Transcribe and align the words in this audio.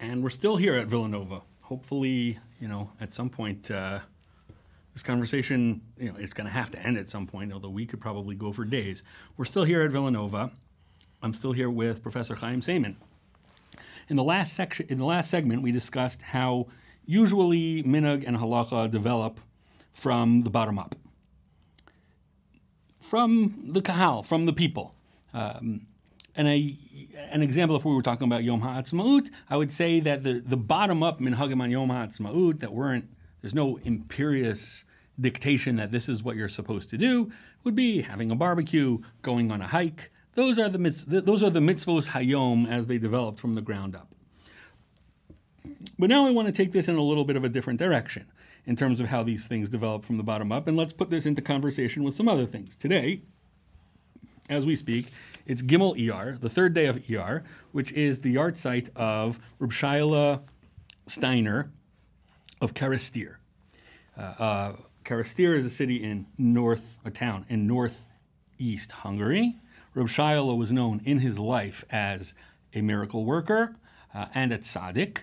and 0.00 0.22
we're 0.22 0.30
still 0.30 0.56
here 0.56 0.74
at 0.74 0.86
Villanova. 0.86 1.42
Hopefully, 1.64 2.38
you 2.60 2.68
know, 2.68 2.92
at 3.00 3.12
some 3.12 3.28
point, 3.28 3.70
uh, 3.70 4.00
this 4.94 5.02
conversation, 5.02 5.82
you 5.98 6.10
know, 6.10 6.18
it's 6.18 6.32
going 6.32 6.46
to 6.46 6.52
have 6.52 6.70
to 6.70 6.78
end 6.80 6.96
at 6.96 7.10
some 7.10 7.26
point. 7.26 7.52
Although 7.52 7.70
we 7.70 7.86
could 7.86 8.00
probably 8.00 8.34
go 8.34 8.52
for 8.52 8.64
days. 8.64 9.02
We're 9.36 9.44
still 9.44 9.64
here 9.64 9.82
at 9.82 9.90
Villanova. 9.90 10.52
I'm 11.22 11.34
still 11.34 11.52
here 11.52 11.70
with 11.70 12.02
Professor 12.02 12.36
Chaim 12.36 12.60
Saiman. 12.60 12.96
In 14.08 14.16
the 14.16 14.24
last 14.24 14.54
section, 14.54 14.86
in 14.88 14.98
the 14.98 15.04
last 15.04 15.30
segment, 15.30 15.62
we 15.62 15.72
discussed 15.72 16.22
how 16.22 16.68
usually 17.04 17.82
minhag 17.82 18.24
and 18.26 18.36
halacha 18.36 18.90
develop 18.90 19.40
from 19.92 20.42
the 20.42 20.50
bottom 20.50 20.78
up, 20.78 20.94
from 23.00 23.72
the 23.72 23.82
kahal, 23.82 24.22
from 24.22 24.46
the 24.46 24.52
people. 24.52 24.94
Um, 25.34 25.87
and 26.38 26.48
a, 26.48 26.68
an 27.30 27.42
example, 27.42 27.76
if 27.76 27.84
we 27.84 27.92
were 27.92 28.00
talking 28.00 28.26
about 28.26 28.44
Yom 28.44 28.62
HaAtzmaut, 28.62 29.28
I 29.50 29.56
would 29.56 29.72
say 29.72 29.98
that 29.98 30.22
the, 30.22 30.40
the 30.40 30.56
bottom 30.56 31.02
up 31.02 31.20
minhagim 31.20 31.60
on 31.60 31.70
Yom 31.70 31.88
HaAtzmaut, 31.90 32.60
that 32.60 32.72
weren't, 32.72 33.10
there's 33.42 33.54
no 33.54 33.78
imperious 33.78 34.84
dictation 35.20 35.74
that 35.76 35.90
this 35.90 36.08
is 36.08 36.22
what 36.22 36.36
you're 36.36 36.48
supposed 36.48 36.90
to 36.90 36.96
do, 36.96 37.32
would 37.64 37.74
be 37.74 38.02
having 38.02 38.30
a 38.30 38.36
barbecue, 38.36 38.98
going 39.20 39.50
on 39.50 39.60
a 39.60 39.66
hike. 39.66 40.12
Those 40.34 40.60
are 40.60 40.68
the, 40.68 40.78
those 40.78 41.42
are 41.42 41.50
the 41.50 41.58
mitzvos 41.58 42.10
hayom 42.10 42.70
as 42.70 42.86
they 42.86 42.98
developed 42.98 43.40
from 43.40 43.56
the 43.56 43.60
ground 43.60 43.96
up. 43.96 44.08
But 45.98 46.08
now 46.08 46.24
I 46.24 46.30
want 46.30 46.46
to 46.46 46.52
take 46.52 46.70
this 46.70 46.86
in 46.86 46.94
a 46.94 47.02
little 47.02 47.24
bit 47.24 47.34
of 47.34 47.42
a 47.42 47.48
different 47.48 47.80
direction 47.80 48.26
in 48.64 48.76
terms 48.76 49.00
of 49.00 49.08
how 49.08 49.24
these 49.24 49.46
things 49.48 49.68
develop 49.68 50.04
from 50.04 50.18
the 50.18 50.22
bottom 50.22 50.52
up, 50.52 50.68
and 50.68 50.76
let's 50.76 50.92
put 50.92 51.10
this 51.10 51.26
into 51.26 51.42
conversation 51.42 52.04
with 52.04 52.14
some 52.14 52.28
other 52.28 52.46
things. 52.46 52.76
Today, 52.76 53.22
as 54.48 54.64
we 54.64 54.76
speak, 54.76 55.06
it's 55.48 55.62
Gimel 55.62 55.98
Iyar, 55.98 56.38
the 56.38 56.50
third 56.50 56.74
day 56.74 56.86
of 56.86 56.98
Iyar, 56.98 57.42
which 57.72 57.90
is 57.92 58.20
the 58.20 58.34
yahrzeit 58.34 58.94
of 58.94 59.40
Reb 59.58 59.72
Shayale 59.72 60.42
Steiner 61.06 61.72
of 62.60 62.74
Kerestir. 62.74 63.36
Uh, 64.16 64.20
uh, 64.20 64.76
Kerestir 65.04 65.56
is 65.56 65.64
a 65.64 65.70
city 65.70 66.04
in 66.04 66.26
north, 66.36 66.98
a 67.02 67.10
town 67.10 67.46
in 67.48 67.66
northeast 67.66 68.92
Hungary. 68.92 69.56
Reb 69.94 70.08
Shayale 70.08 70.56
was 70.56 70.70
known 70.70 71.00
in 71.06 71.20
his 71.20 71.38
life 71.38 71.82
as 71.90 72.34
a 72.74 72.82
miracle 72.82 73.24
worker 73.24 73.74
uh, 74.14 74.26
and 74.34 74.52
a 74.52 74.58
tzaddik. 74.58 75.20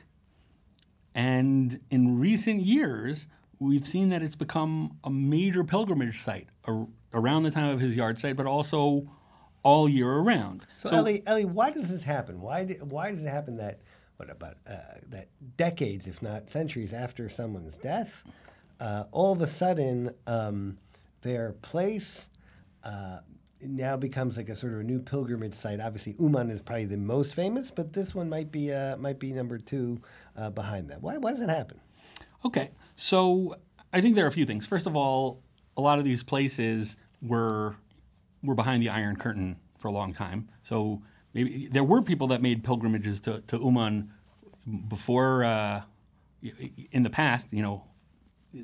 And 1.14 1.80
in 1.92 2.20
recent 2.20 2.62
years, 2.62 3.28
we've 3.60 3.86
seen 3.86 4.10
that 4.10 4.24
it's 4.24 4.36
become 4.36 4.98
a 5.04 5.12
major 5.12 5.64
pilgrimage 5.64 6.20
site 6.20 6.48
ar- 6.66 6.88
around 7.14 7.44
the 7.44 7.52
time 7.52 7.70
of 7.70 7.80
his 7.80 7.96
yahrzeit, 7.96 8.36
but 8.36 8.48
also 8.48 9.08
all 9.66 9.90
year 9.90 10.08
around. 10.08 10.68
So, 10.78 10.90
so 10.90 10.98
Ellie, 10.98 11.24
Ellie, 11.26 11.44
why 11.44 11.72
does 11.72 11.90
this 11.90 12.04
happen? 12.04 12.40
Why, 12.40 12.66
do, 12.66 12.76
why 12.76 13.12
does 13.12 13.24
it 13.24 13.28
happen 13.28 13.58
that, 13.58 13.80
what 14.18 14.30
about, 14.30 14.58
uh, 14.70 14.76
that 15.10 15.30
decades, 15.58 16.08
if 16.08 16.22
not 16.22 16.52
centuries 16.52 16.94
after 16.94 17.28
someone's 17.30 17.76
death, 17.76 18.24
uh, 18.80 19.06
all 19.12 19.34
of 19.34 19.42
a 19.42 19.48
sudden 19.48 20.12
um, 20.28 20.78
their 21.24 21.54
place 21.64 22.30
uh, 22.84 23.18
now 23.60 23.98
becomes 23.98 24.38
like 24.38 24.50
a 24.50 24.56
sort 24.56 24.74
of 24.74 24.82
a 24.82 24.84
new 24.84 25.00
pilgrimage 25.00 25.56
site. 25.56 25.80
Obviously, 25.80 26.16
Uman 26.20 26.52
is 26.52 26.62
probably 26.62 26.86
the 26.86 26.98
most 26.98 27.34
famous, 27.34 27.72
but 27.72 27.94
this 27.94 28.14
one 28.14 28.30
might 28.30 28.52
be 28.52 28.72
uh, 28.72 28.96
might 28.98 29.18
be 29.18 29.32
number 29.32 29.58
two 29.58 30.00
uh, 30.38 30.52
behind 30.52 30.90
that. 30.90 31.02
Why, 31.02 31.18
why 31.18 31.32
does 31.32 31.42
it 31.42 31.50
happen? 31.50 31.80
Okay, 32.44 32.70
so 32.96 33.56
I 33.92 34.02
think 34.02 34.16
there 34.16 34.26
are 34.26 34.28
a 34.28 34.32
few 34.32 34.46
things. 34.46 34.68
First 34.68 34.86
of 34.86 34.96
all, 34.96 35.42
a 35.76 35.82
lot 35.82 35.98
of 35.98 36.06
these 36.06 36.22
places 36.22 36.98
were 37.24 37.78
were 38.44 38.56
behind 38.56 38.82
the 38.82 38.90
Iron 38.90 39.16
Curtain 39.16 39.58
for 39.78 39.88
a 39.88 39.92
long 39.92 40.14
time. 40.14 40.50
So 40.64 41.02
maybe 41.34 41.68
there 41.72 41.84
were 41.84 42.02
people 42.02 42.28
that 42.28 42.42
made 42.42 42.64
pilgrimages 42.64 43.20
to, 43.22 43.42
to 43.48 43.58
Uman 43.58 44.12
before 44.88 45.44
uh, 45.44 45.82
in 46.92 47.04
the 47.04 47.10
past. 47.10 47.52
You 47.52 47.62
know, 47.62 47.84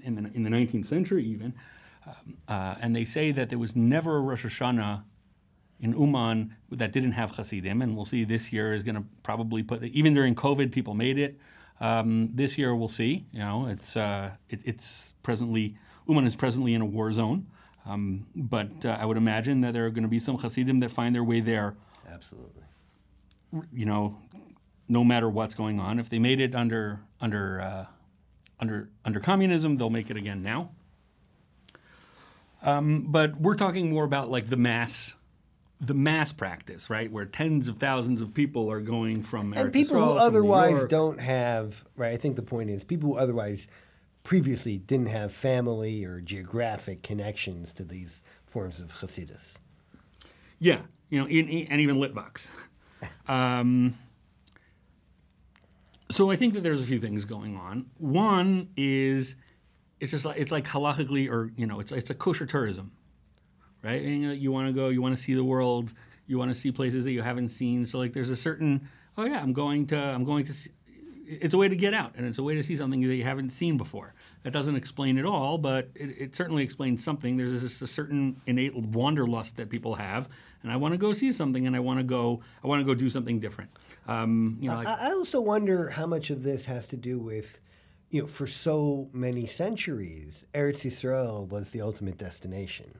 in 0.04 0.16
the 0.16 0.32
in 0.34 0.44
the 0.44 0.50
19th 0.50 0.86
century 0.86 1.26
even. 1.26 1.54
Um, 2.06 2.38
uh, 2.48 2.76
and 2.82 2.96
they 2.96 3.06
say 3.06 3.32
that 3.32 3.50
there 3.50 3.60
was 3.60 3.76
never 3.76 4.18
a 4.18 4.22
Rosh 4.22 4.46
Hashanah 4.46 5.04
in 5.80 5.94
Uman 5.94 6.56
that 6.72 6.92
didn't 6.92 7.12
have 7.14 7.32
Hasidim, 7.32 7.82
and 7.82 7.96
we'll 7.96 8.06
see 8.06 8.24
this 8.24 8.52
year 8.52 8.74
is 8.74 8.84
going 8.84 8.96
to 8.96 9.04
probably 9.24 9.64
put 9.64 9.84
even 9.84 10.14
during 10.14 10.36
COVID, 10.36 10.72
people 10.72 10.94
made 10.94 11.18
it. 11.18 11.38
Um, 11.80 12.30
this 12.36 12.58
year, 12.58 12.76
we'll 12.76 12.88
see. 12.88 13.26
You 13.32 13.40
know, 13.40 13.68
it's 13.68 13.98
uh, 13.98 14.32
it, 14.50 14.62
it's 14.66 15.14
presently 15.24 15.78
Uman 16.08 16.26
is 16.26 16.36
presently 16.36 16.74
in 16.74 16.82
a 16.82 16.86
war 16.86 17.12
zone, 17.12 17.48
um, 17.86 18.28
but 18.36 18.86
uh, 18.86 18.98
I 19.00 19.06
would 19.06 19.18
imagine 19.18 19.62
that 19.62 19.74
there 19.74 19.86
are 19.86 19.90
going 19.90 20.04
to 20.04 20.10
be 20.10 20.20
some 20.20 20.38
Hasidim 20.38 20.80
that 20.82 20.92
find 20.92 21.16
their 21.16 21.24
way 21.24 21.40
there. 21.40 21.76
Absolutely. 22.10 22.64
You 23.74 23.86
know, 23.86 24.18
no 24.88 25.04
matter 25.04 25.30
what's 25.30 25.56
going 25.56 25.80
on, 25.80 26.00
if 26.00 26.10
they 26.10 26.20
made 26.20 26.40
it 26.40 26.56
under 26.56 27.02
under 27.20 27.62
uh, 27.62 27.86
under 28.60 28.90
under 29.04 29.20
communism, 29.20 29.78
they'll 29.78 29.90
make 29.90 30.10
it 30.10 30.18
again 30.18 30.44
now. 30.44 30.72
Um, 32.64 33.08
but 33.10 33.40
we're 33.42 33.56
talking 33.56 33.90
more 33.90 34.04
about 34.04 34.30
like 34.30 34.48
the 34.48 34.58
mass 34.58 35.16
the 35.80 35.96
mass 35.96 36.32
practice, 36.32 36.92
right, 36.92 37.12
where 37.12 37.26
tens 37.26 37.68
of 37.68 37.78
thousands 37.78 38.22
of 38.22 38.36
people 38.36 38.72
are 38.72 38.80
going 38.80 39.24
from 39.24 39.52
and 39.54 39.74
people 39.74 39.98
who 39.98 40.12
otherwise 40.12 40.86
don't 40.86 41.20
have 41.20 41.84
right. 41.96 42.14
I 42.14 42.18
think 42.18 42.36
the 42.36 42.44
point 42.44 42.70
is 42.70 42.84
people 42.84 43.14
who 43.14 43.18
otherwise 43.18 43.68
previously 44.24 44.78
didn't 44.78 45.08
have 45.08 45.34
family 45.34 46.06
or 46.06 46.22
geographic 46.22 47.04
connections 47.04 47.74
to 47.74 47.84
these 47.84 48.24
forms 48.46 48.80
of 48.80 48.94
Hasidus. 49.00 49.58
Yeah, 50.60 50.82
you 51.10 51.20
know, 51.20 51.26
and 51.26 51.82
even 51.82 51.98
Litvaks. 51.98 52.50
Um, 53.28 53.96
so 56.12 56.30
I 56.30 56.36
think 56.36 56.54
that 56.54 56.62
there's 56.62 56.82
a 56.82 56.86
few 56.86 57.00
things 57.00 57.26
going 57.26 57.58
on. 57.58 57.88
One 57.98 58.70
is 58.78 59.36
it's 60.00 60.12
just 60.12 60.26
like 60.26 60.38
it's 60.38 60.52
like 60.52 60.68
halachically, 60.68 61.30
or 61.30 61.52
you 61.56 61.66
know, 61.66 61.80
it's 61.80 61.92
it's 61.92 62.10
a 62.10 62.14
kosher 62.14 62.46
tourism, 62.46 62.92
right? 63.82 64.02
And, 64.02 64.22
you, 64.22 64.28
know, 64.28 64.34
you 64.34 64.52
want 64.52 64.68
to 64.68 64.74
go, 64.74 64.90
you 64.90 65.02
want 65.02 65.16
to 65.16 65.22
see 65.22 65.34
the 65.34 65.44
world, 65.44 65.94
you 66.28 66.38
want 66.38 66.50
to 66.50 66.56
see 66.56 66.72
places 66.72 67.06
that 67.06 67.12
you 67.12 67.22
haven't 67.22 67.50
seen. 67.50 67.86
So 67.86 67.98
like, 67.98 68.14
there's 68.14 68.30
a 68.30 68.36
certain, 68.36 68.90
oh 69.18 69.26
yeah, 69.26 69.42
I'm 69.42 69.54
going 69.54 69.88
to, 69.88 69.98
I'm 69.98 70.26
going 70.26 70.46
to. 70.46 70.54
It's 71.34 71.54
a 71.54 71.58
way 71.58 71.70
to 71.70 71.76
get 71.78 71.94
out, 71.94 72.12
and 72.18 72.26
it's 72.28 72.38
a 72.40 72.44
way 72.44 72.56
to 72.56 72.64
see 72.64 72.76
something 72.76 73.00
that 73.00 73.16
you 73.16 73.24
haven't 73.24 73.52
seen 73.52 73.78
before. 73.78 74.14
That 74.44 74.52
doesn't 74.52 74.76
explain 74.76 75.18
it 75.18 75.26
all, 75.26 75.58
but 75.58 75.88
it, 75.96 76.10
it 76.18 76.36
certainly 76.36 76.62
explains 76.62 77.04
something. 77.04 77.38
There's 77.38 77.62
just 77.62 77.82
a 77.82 77.88
certain 77.88 78.42
innate 78.46 78.76
wanderlust 78.76 79.56
that 79.56 79.70
people 79.70 79.96
have, 79.96 80.28
and 80.62 80.72
I 80.72 80.76
want 80.76 80.94
to 80.94 80.98
go 80.98 81.14
see 81.14 81.32
something, 81.32 81.66
and 81.66 81.74
I 81.74 81.80
want 81.80 82.00
to 82.00 82.04
go, 82.04 82.42
I 82.62 82.68
want 82.68 82.82
to 82.82 82.86
go 82.86 82.94
do 82.94 83.10
something 83.10 83.40
different. 83.40 83.70
Um, 84.08 84.58
you 84.60 84.70
know, 84.70 84.76
like, 84.76 84.88
I 84.88 85.12
also 85.12 85.40
wonder 85.40 85.92
how 85.92 86.06
much 86.06 86.32
of 86.32 86.44
this 86.44 86.66
has 86.66 86.88
to 86.90 86.98
do 86.98 87.18
with, 87.18 87.60
you 88.10 88.24
know, 88.24 88.28
for 88.28 88.46
so 88.46 89.10
many 89.14 89.48
centuries, 89.48 90.46
Eretz 90.54 90.86
Yisrael 90.86 91.48
was 91.48 91.72
the 91.72 91.80
ultimate 91.80 92.18
destination. 92.18 93.00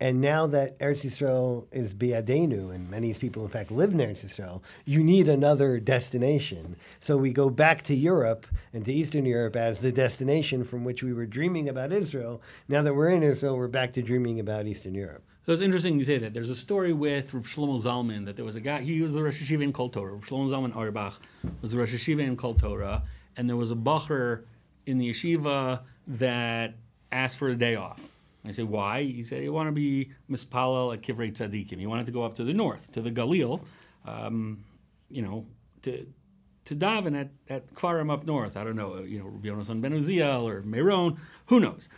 And 0.00 0.22
now 0.22 0.46
that 0.46 0.78
Eretz 0.78 1.04
Yisrael 1.04 1.66
is 1.70 1.92
biadenu, 1.92 2.74
and 2.74 2.88
many 2.88 3.12
people, 3.12 3.44
in 3.44 3.50
fact, 3.50 3.70
live 3.70 3.92
in 3.92 3.98
Eretz 3.98 4.24
Yisrael, 4.24 4.62
you 4.86 5.04
need 5.04 5.28
another 5.28 5.78
destination. 5.78 6.76
So 7.00 7.18
we 7.18 7.32
go 7.32 7.50
back 7.50 7.82
to 7.82 7.94
Europe 7.94 8.46
and 8.72 8.82
to 8.86 8.92
Eastern 8.92 9.26
Europe 9.26 9.56
as 9.56 9.80
the 9.80 9.92
destination 9.92 10.64
from 10.64 10.84
which 10.84 11.02
we 11.02 11.12
were 11.12 11.26
dreaming 11.26 11.68
about 11.68 11.92
Israel. 11.92 12.40
Now 12.66 12.80
that 12.80 12.94
we're 12.94 13.10
in 13.10 13.22
Israel, 13.22 13.58
we're 13.58 13.68
back 13.68 13.92
to 13.92 14.02
dreaming 14.02 14.40
about 14.40 14.66
Eastern 14.66 14.94
Europe. 14.94 15.22
So 15.44 15.52
it's 15.52 15.62
interesting 15.62 15.98
you 15.98 16.04
say 16.06 16.16
that. 16.16 16.32
There's 16.32 16.48
a 16.48 16.56
story 16.56 16.94
with 16.94 17.34
Rav 17.34 17.44
Shlomo 17.44 17.82
Zalman 17.82 18.24
that 18.24 18.36
there 18.36 18.44
was 18.44 18.56
a 18.56 18.60
guy, 18.60 18.80
he 18.80 19.02
was 19.02 19.12
the 19.12 19.22
Rosh 19.22 19.42
Yeshiva 19.42 19.62
in 19.62 19.72
Kol 19.72 19.90
Torah. 19.90 20.12
Rav 20.12 20.24
Shlomo 20.24 20.48
Zalman 20.48 20.74
Auerbach 20.74 21.20
was 21.60 21.72
the 21.72 21.78
Rosh 21.78 21.94
Yeshiva 21.94 22.22
in 22.22 22.36
Kol 22.36 22.54
Torah, 22.54 23.02
and 23.36 23.48
there 23.50 23.56
was 23.56 23.70
a 23.70 23.74
bachur 23.74 24.44
in 24.86 24.96
the 24.96 25.10
yeshiva 25.10 25.80
that 26.06 26.74
asked 27.12 27.36
for 27.36 27.48
a 27.48 27.54
day 27.54 27.74
off. 27.74 28.09
I 28.44 28.52
said, 28.52 28.66
why? 28.66 29.02
He 29.02 29.22
said, 29.22 29.42
he 29.42 29.48
wanted 29.48 29.70
to 29.70 29.74
be 29.74 30.12
mispalel 30.30 30.94
at 30.94 31.02
Kivrei 31.02 31.32
Tzadikim. 31.32 31.78
He 31.78 31.86
wanted 31.86 32.06
to 32.06 32.12
go 32.12 32.22
up 32.22 32.36
to 32.36 32.44
the 32.44 32.54
north, 32.54 32.90
to 32.92 33.02
the 33.02 33.10
Galil, 33.10 33.60
um, 34.06 34.64
you 35.10 35.22
know, 35.22 35.46
to 35.82 36.06
to 36.66 36.76
daven 36.76 37.18
at, 37.18 37.30
at 37.48 37.66
Kfarim 37.74 38.12
up 38.12 38.24
north. 38.24 38.56
I 38.56 38.64
don't 38.64 38.76
know, 38.76 39.02
you 39.02 39.18
know, 39.18 39.26
Rabbi 39.26 39.48
Yonasan 39.48 39.80
Ben 39.80 39.92
Uziel 39.92 40.48
or 40.48 40.62
Meron, 40.62 41.18
who 41.46 41.58
knows? 41.58 41.88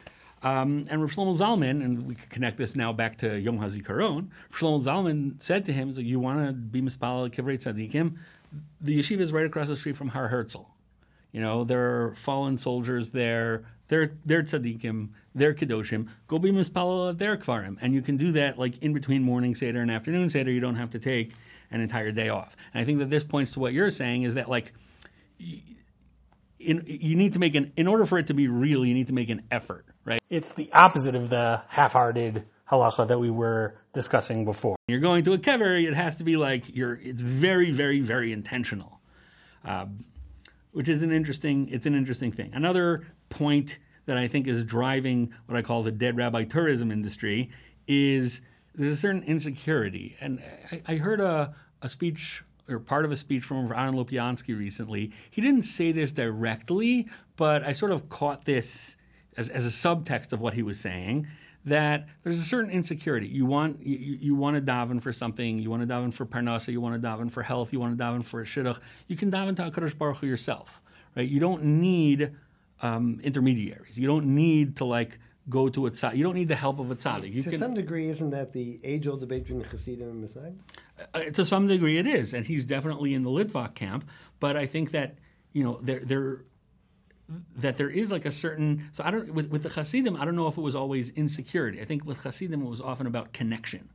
Um, 0.42 0.86
and 0.88 1.00
Rav 1.02 1.14
Shlomo 1.14 1.36
Zalman, 1.36 1.84
and 1.84 2.06
we 2.06 2.14
can 2.14 2.28
connect 2.28 2.58
this 2.58 2.74
now 2.74 2.92
back 2.92 3.16
to 3.18 3.38
Yom 3.38 3.58
HaZikaron, 3.58 4.28
Shlomo 4.50 4.80
Zalman 4.82 5.40
said 5.42 5.64
to 5.66 5.72
him, 5.72 5.92
so 5.92 6.00
you 6.00 6.18
want 6.18 6.46
to 6.46 6.52
be 6.52 6.80
Mispal 6.80 7.26
at 7.26 7.32
Kivrei 7.32 7.58
Tzadikim? 7.58 8.16
The 8.80 8.98
yeshiva 8.98 9.20
is 9.20 9.32
right 9.32 9.46
across 9.46 9.68
the 9.68 9.76
street 9.76 9.96
from 9.96 10.08
Har 10.08 10.28
Herzl. 10.28 10.62
You 11.32 11.40
know, 11.40 11.64
there 11.64 12.02
are 12.02 12.14
fallen 12.16 12.58
soldiers 12.58 13.10
there. 13.12 13.64
They're, 13.92 14.10
they're 14.24 14.42
tzaddikim, 14.42 15.10
they're 15.34 15.52
kedoshim. 15.52 16.08
Go 16.26 16.38
be 16.38 16.50
mispal 16.50 17.10
at 17.10 17.18
their 17.18 17.36
kvarim. 17.36 17.76
And 17.82 17.92
you 17.92 18.00
can 18.00 18.16
do 18.16 18.32
that 18.32 18.58
like 18.58 18.78
in 18.78 18.94
between 18.94 19.22
morning 19.22 19.54
seder 19.54 19.82
and 19.82 19.90
afternoon 19.90 20.30
seder. 20.30 20.50
You 20.50 20.60
don't 20.60 20.76
have 20.76 20.88
to 20.92 20.98
take 20.98 21.34
an 21.70 21.82
entire 21.82 22.10
day 22.10 22.30
off. 22.30 22.56
And 22.72 22.80
I 22.80 22.86
think 22.86 23.00
that 23.00 23.10
this 23.10 23.22
points 23.22 23.50
to 23.50 23.60
what 23.60 23.74
you're 23.74 23.90
saying 23.90 24.22
is 24.22 24.32
that 24.36 24.48
like 24.48 24.72
in, 25.38 26.84
you 26.86 27.16
need 27.16 27.34
to 27.34 27.38
make 27.38 27.54
an 27.54 27.70
in 27.76 27.86
order 27.86 28.06
for 28.06 28.16
it 28.16 28.28
to 28.28 28.34
be 28.34 28.48
real, 28.48 28.82
you 28.82 28.94
need 28.94 29.08
to 29.08 29.12
make 29.12 29.28
an 29.28 29.42
effort, 29.50 29.84
right? 30.06 30.22
It's 30.30 30.50
the 30.52 30.72
opposite 30.72 31.14
of 31.14 31.28
the 31.28 31.60
half-hearted 31.68 32.46
halacha 32.70 33.06
that 33.08 33.18
we 33.18 33.30
were 33.30 33.74
discussing 33.92 34.46
before. 34.46 34.76
You're 34.88 35.00
going 35.00 35.22
to 35.24 35.34
a 35.34 35.38
kever, 35.38 35.86
it 35.86 35.92
has 35.92 36.16
to 36.16 36.24
be 36.24 36.38
like 36.38 36.74
you're. 36.74 36.94
It's 36.94 37.20
very, 37.20 37.72
very, 37.72 38.00
very 38.00 38.32
intentional. 38.32 39.00
Um, 39.66 40.06
which 40.72 40.88
is 40.88 41.02
an 41.02 41.12
interesting. 41.12 41.68
It's 41.68 41.86
an 41.86 41.94
interesting 41.94 42.32
thing. 42.32 42.50
Another 42.52 43.06
point 43.28 43.78
that 44.06 44.16
I 44.16 44.26
think 44.26 44.46
is 44.46 44.64
driving 44.64 45.32
what 45.46 45.56
I 45.56 45.62
call 45.62 45.82
the 45.82 45.92
dead 45.92 46.16
rabbi 46.16 46.44
tourism 46.44 46.90
industry 46.90 47.50
is 47.86 48.40
there's 48.74 48.92
a 48.92 48.96
certain 48.96 49.22
insecurity. 49.22 50.16
And 50.20 50.42
I, 50.70 50.82
I 50.86 50.96
heard 50.96 51.20
a, 51.20 51.54
a 51.82 51.88
speech 51.88 52.42
or 52.68 52.78
part 52.78 53.04
of 53.04 53.12
a 53.12 53.16
speech 53.16 53.42
from 53.42 53.72
Aaron 53.72 53.94
Lopiansky 53.94 54.56
recently. 54.56 55.12
He 55.30 55.40
didn't 55.40 55.64
say 55.64 55.92
this 55.92 56.12
directly, 56.12 57.08
but 57.36 57.64
I 57.64 57.72
sort 57.72 57.92
of 57.92 58.08
caught 58.08 58.44
this 58.44 58.96
as, 59.36 59.48
as 59.48 59.66
a 59.66 59.68
subtext 59.68 60.32
of 60.32 60.40
what 60.40 60.54
he 60.54 60.62
was 60.62 60.78
saying 60.78 61.26
that 61.64 62.08
there's 62.22 62.38
a 62.38 62.44
certain 62.44 62.70
insecurity. 62.70 63.28
You 63.28 63.46
want 63.46 63.84
you, 63.84 64.18
you 64.20 64.34
want 64.34 64.56
to 64.56 64.62
daven 64.62 65.00
for 65.00 65.12
something. 65.12 65.58
You 65.58 65.70
want 65.70 65.86
to 65.86 65.92
daven 65.92 66.12
for 66.12 66.26
parnasa. 66.26 66.72
You 66.72 66.80
want 66.80 67.00
to 67.00 67.06
daven 67.06 67.30
for 67.30 67.42
health. 67.42 67.72
You 67.72 67.80
want 67.80 67.96
to 67.96 68.02
daven 68.02 68.24
for 68.24 68.40
a 68.40 68.44
shidduch. 68.44 68.80
You 69.08 69.16
can 69.16 69.30
daven 69.30 69.56
to 69.56 69.70
Hakadosh 69.70 69.96
Baruch 69.96 70.18
Hu 70.18 70.26
yourself, 70.26 70.80
right? 71.16 71.28
You 71.28 71.40
don't 71.40 71.62
need 71.64 72.32
um, 72.80 73.20
intermediaries. 73.22 73.98
You 73.98 74.06
don't 74.06 74.34
need 74.34 74.76
to 74.76 74.84
like 74.84 75.18
go 75.48 75.68
to 75.68 75.86
a 75.86 75.90
tzaddik. 75.90 76.16
You 76.16 76.24
don't 76.24 76.34
need 76.34 76.48
the 76.48 76.56
help 76.56 76.78
of 76.78 76.90
a 76.90 76.96
tzaddik. 76.96 77.32
You 77.32 77.42
to 77.42 77.50
can, 77.50 77.58
some 77.58 77.74
degree, 77.74 78.08
isn't 78.08 78.30
that 78.30 78.52
the 78.52 78.78
age-old 78.84 79.20
debate 79.20 79.44
between 79.44 79.62
Hasidim 79.64 80.08
and 80.08 80.24
Masag? 80.24 80.54
uh, 81.14 81.20
to 81.24 81.44
some 81.46 81.66
degree, 81.66 81.98
it 81.98 82.06
is, 82.06 82.34
and 82.34 82.46
he's 82.46 82.64
definitely 82.64 83.14
in 83.14 83.22
the 83.22 83.30
Litvak 83.30 83.74
camp. 83.74 84.08
But 84.40 84.56
I 84.56 84.66
think 84.66 84.90
that 84.92 85.16
you 85.52 85.62
know 85.62 85.78
there 85.82 86.00
there 86.00 86.44
that 87.56 87.76
there 87.76 87.90
is 87.90 88.10
like 88.12 88.24
a 88.24 88.32
certain. 88.32 88.88
So 88.92 89.04
I 89.04 89.10
don't 89.10 89.32
with, 89.32 89.50
with 89.50 89.62
the 89.62 89.70
Hasidim. 89.70 90.16
I 90.16 90.24
don't 90.24 90.36
know 90.36 90.46
if 90.46 90.56
it 90.56 90.60
was 90.60 90.76
always 90.76 91.10
insecurity. 91.10 91.80
I 91.80 91.84
think 91.84 92.04
with 92.04 92.22
Hasidim 92.22 92.62
it 92.62 92.68
was 92.68 92.80
often 92.80 93.06
about 93.06 93.32
connection, 93.32 93.90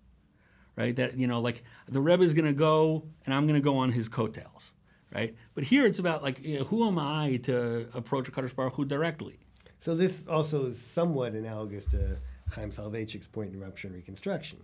right? 0.75 0.95
That 0.95 1.17
you 1.17 1.27
know 1.27 1.41
like 1.41 1.63
the 1.87 2.01
Rebbe 2.01 2.23
is 2.23 2.33
going 2.33 2.45
to 2.45 2.53
go, 2.53 3.03
and 3.25 3.33
I'm 3.33 3.47
going 3.47 3.59
to 3.59 3.63
go 3.63 3.77
on 3.77 3.91
his 3.91 4.07
coattails, 4.07 4.73
right? 5.13 5.35
But 5.55 5.65
here 5.65 5.85
it's 5.85 5.99
about 5.99 6.23
like 6.23 6.43
you 6.43 6.59
know, 6.59 6.65
who 6.65 6.87
am 6.87 6.97
I 6.99 7.37
to 7.43 7.87
approach 7.93 8.27
a 8.27 8.31
Kadosh 8.31 8.55
Baruch 8.55 8.75
Hu 8.75 8.85
directly? 8.85 9.39
So 9.79 9.95
this 9.95 10.27
also 10.27 10.65
is 10.65 10.81
somewhat 10.81 11.33
analogous 11.33 11.85
to 11.87 12.17
Chaim 12.51 12.71
Soloveitchik's 12.71 13.27
point 13.27 13.53
in 13.53 13.59
Rupture 13.59 13.87
and 13.87 13.95
Reconstruction. 13.95 14.63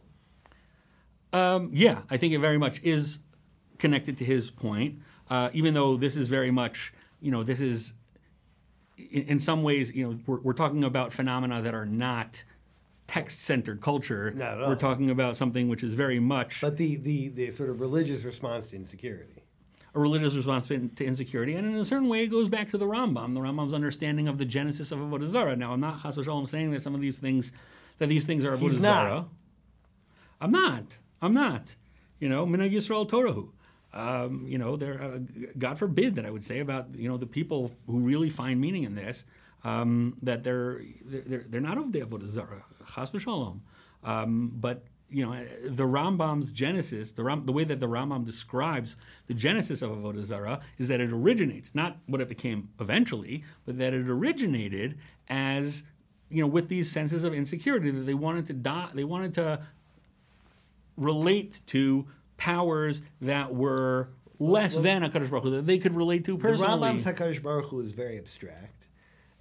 Um, 1.31 1.71
yeah, 1.73 2.01
I 2.09 2.17
think 2.17 2.33
it 2.33 2.39
very 2.39 2.57
much 2.57 2.81
is 2.83 3.19
connected 3.79 4.17
to 4.19 4.25
his 4.25 4.51
point, 4.51 4.99
uh, 5.29 5.49
even 5.53 5.73
though 5.73 5.97
this 5.97 6.15
is 6.15 6.29
very 6.29 6.51
much, 6.51 6.93
you 7.19 7.31
know, 7.31 7.43
this 7.43 7.59
is 7.59 7.93
in, 8.97 9.23
in 9.23 9.39
some 9.39 9.63
ways, 9.63 9.91
you 9.93 10.07
know, 10.07 10.19
we're, 10.25 10.39
we're 10.39 10.53
talking 10.53 10.83
about 10.83 11.13
phenomena 11.13 11.61
that 11.61 11.73
are 11.73 11.85
not 11.85 12.43
text-centered 13.07 13.81
culture. 13.81 14.31
Not 14.31 14.53
at 14.57 14.61
all. 14.63 14.69
We're 14.69 14.75
talking 14.75 15.09
about 15.09 15.35
something 15.37 15.67
which 15.67 15.83
is 15.83 15.93
very 15.93 16.19
much 16.19 16.61
But 16.61 16.77
the, 16.77 16.95
the, 16.95 17.27
the 17.29 17.51
sort 17.51 17.69
of 17.69 17.81
religious 17.81 18.23
response 18.23 18.69
to 18.69 18.75
insecurity. 18.77 19.43
a 19.93 19.99
religious 19.99 20.35
response 20.35 20.67
to 20.67 21.05
insecurity, 21.05 21.53
and 21.55 21.67
in 21.67 21.75
a 21.75 21.85
certain 21.85 22.07
way, 22.07 22.23
it 22.23 22.27
goes 22.27 22.49
back 22.49 22.69
to 22.69 22.77
the 22.77 22.85
Rambam, 22.85 23.33
the 23.33 23.41
Rambam's 23.41 23.73
understanding 23.73 24.27
of 24.27 24.37
the 24.37 24.45
genesis 24.45 24.91
of 24.91 24.99
avodah 24.99 25.27
zarah. 25.27 25.55
Now, 25.55 25.73
I'm 25.73 25.79
not 25.81 26.01
chas 26.01 26.15
v'shalom 26.17 26.47
saying 26.47 26.71
that 26.71 26.81
some 26.81 26.95
of 26.95 27.01
these 27.01 27.19
things, 27.19 27.51
that 27.99 28.07
these 28.07 28.25
things 28.25 28.45
are 28.45 28.55
avodah 28.57 28.71
He's 28.71 28.81
not. 28.81 29.07
zarah. 29.07 29.25
I'm 30.41 30.51
not. 30.51 30.97
I'm 31.21 31.33
not. 31.33 31.75
You 32.19 32.29
know, 32.29 32.45
minag 32.45 32.71
Yisrael 32.73 33.07
Torahu. 33.07 33.49
Um, 33.93 34.45
you 34.47 34.57
know, 34.57 34.75
there. 34.75 35.01
Uh, 35.01 35.19
God 35.57 35.77
forbid 35.77 36.15
that 36.15 36.25
I 36.25 36.31
would 36.31 36.43
say 36.43 36.59
about 36.59 36.95
you 36.95 37.07
know 37.07 37.17
the 37.17 37.27
people 37.27 37.71
who 37.87 37.99
really 37.99 38.29
find 38.29 38.59
meaning 38.59 38.83
in 38.83 38.95
this 38.95 39.23
um, 39.63 40.15
that 40.23 40.43
they're 40.43 40.81
they're 41.05 41.45
they're 41.47 41.61
not 41.61 41.77
of 41.77 41.91
the 41.91 42.01
avodah 42.01 42.27
zarah. 42.27 42.63
Chas 42.95 43.11
v'shalom. 43.11 43.59
Um, 44.03 44.51
but 44.55 44.83
you 45.13 45.23
know, 45.23 45.37
the 45.63 45.83
Rambam's 45.83 46.51
genesis, 46.51 47.11
the, 47.11 47.23
Ram, 47.23 47.45
the 47.45 47.51
way 47.51 47.63
that 47.63 47.79
the 47.79 47.87
Rambam 47.87 48.25
describes 48.25 48.97
the 49.27 49.35
genesis 49.35 49.83
of 49.83 49.91
Avodah 49.91 50.23
Zarah 50.23 50.59
is 50.79 50.87
that 50.87 50.99
it 50.99 51.11
originates, 51.11 51.75
not 51.75 51.97
what 52.07 52.19
it 52.19 52.27
became 52.27 52.69
eventually, 52.79 53.43
but 53.65 53.77
that 53.77 53.93
it 53.93 54.09
originated 54.09 54.97
as, 55.29 55.83
you 56.29 56.41
know, 56.41 56.47
with 56.47 56.67
these 56.67 56.91
senses 56.91 57.23
of 57.23 57.31
insecurity 57.31 57.91
that 57.91 58.01
they 58.01 58.15
wanted 58.15 58.47
to 58.47 58.53
die, 58.53 58.89
they 58.95 59.03
wanted 59.03 59.35
to 59.35 59.61
relate 60.97 61.61
to 61.67 62.07
powers 62.37 63.01
that 63.21 63.53
were 63.53 64.09
less 64.39 64.75
than 64.75 65.03
a 65.03 65.09
Baruch 65.09 65.43
Hu, 65.43 65.51
that 65.51 65.65
they 65.65 65.77
could 65.77 65.95
relate 65.95 66.25
to 66.25 66.33
The 66.33 66.39
personally. 66.39 66.89
Rambam's 66.89 67.05
Hakadosh 67.05 67.41
Baruch 67.41 67.69
Hu 67.69 67.79
is 67.79 67.91
very 67.91 68.17
abstract, 68.17 68.87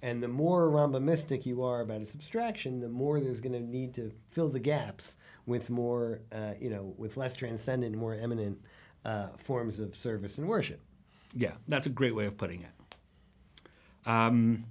and 0.01 0.21
the 0.21 0.27
more 0.27 0.69
Rambamistic 0.69 1.45
you 1.45 1.63
are 1.63 1.81
about 1.81 2.01
its 2.01 2.13
abstraction, 2.15 2.79
the 2.79 2.89
more 2.89 3.19
there's 3.19 3.39
going 3.39 3.53
to 3.53 3.59
need 3.59 3.93
to 3.95 4.11
fill 4.29 4.49
the 4.49 4.59
gaps 4.59 5.17
with 5.45 5.69
more, 5.69 6.21
uh, 6.31 6.53
you 6.59 6.69
know, 6.69 6.93
with 6.97 7.17
less 7.17 7.35
transcendent, 7.35 7.95
more 7.95 8.13
eminent 8.13 8.61
uh, 9.03 9.29
forms 9.37 9.79
of 9.79 9.95
service 9.95 10.37
and 10.37 10.47
worship. 10.47 10.79
Yeah, 11.35 11.53
that's 11.67 11.85
a 11.85 11.89
great 11.89 12.15
way 12.15 12.25
of 12.25 12.37
putting 12.37 12.61
it. 12.61 14.07
Um, 14.07 14.65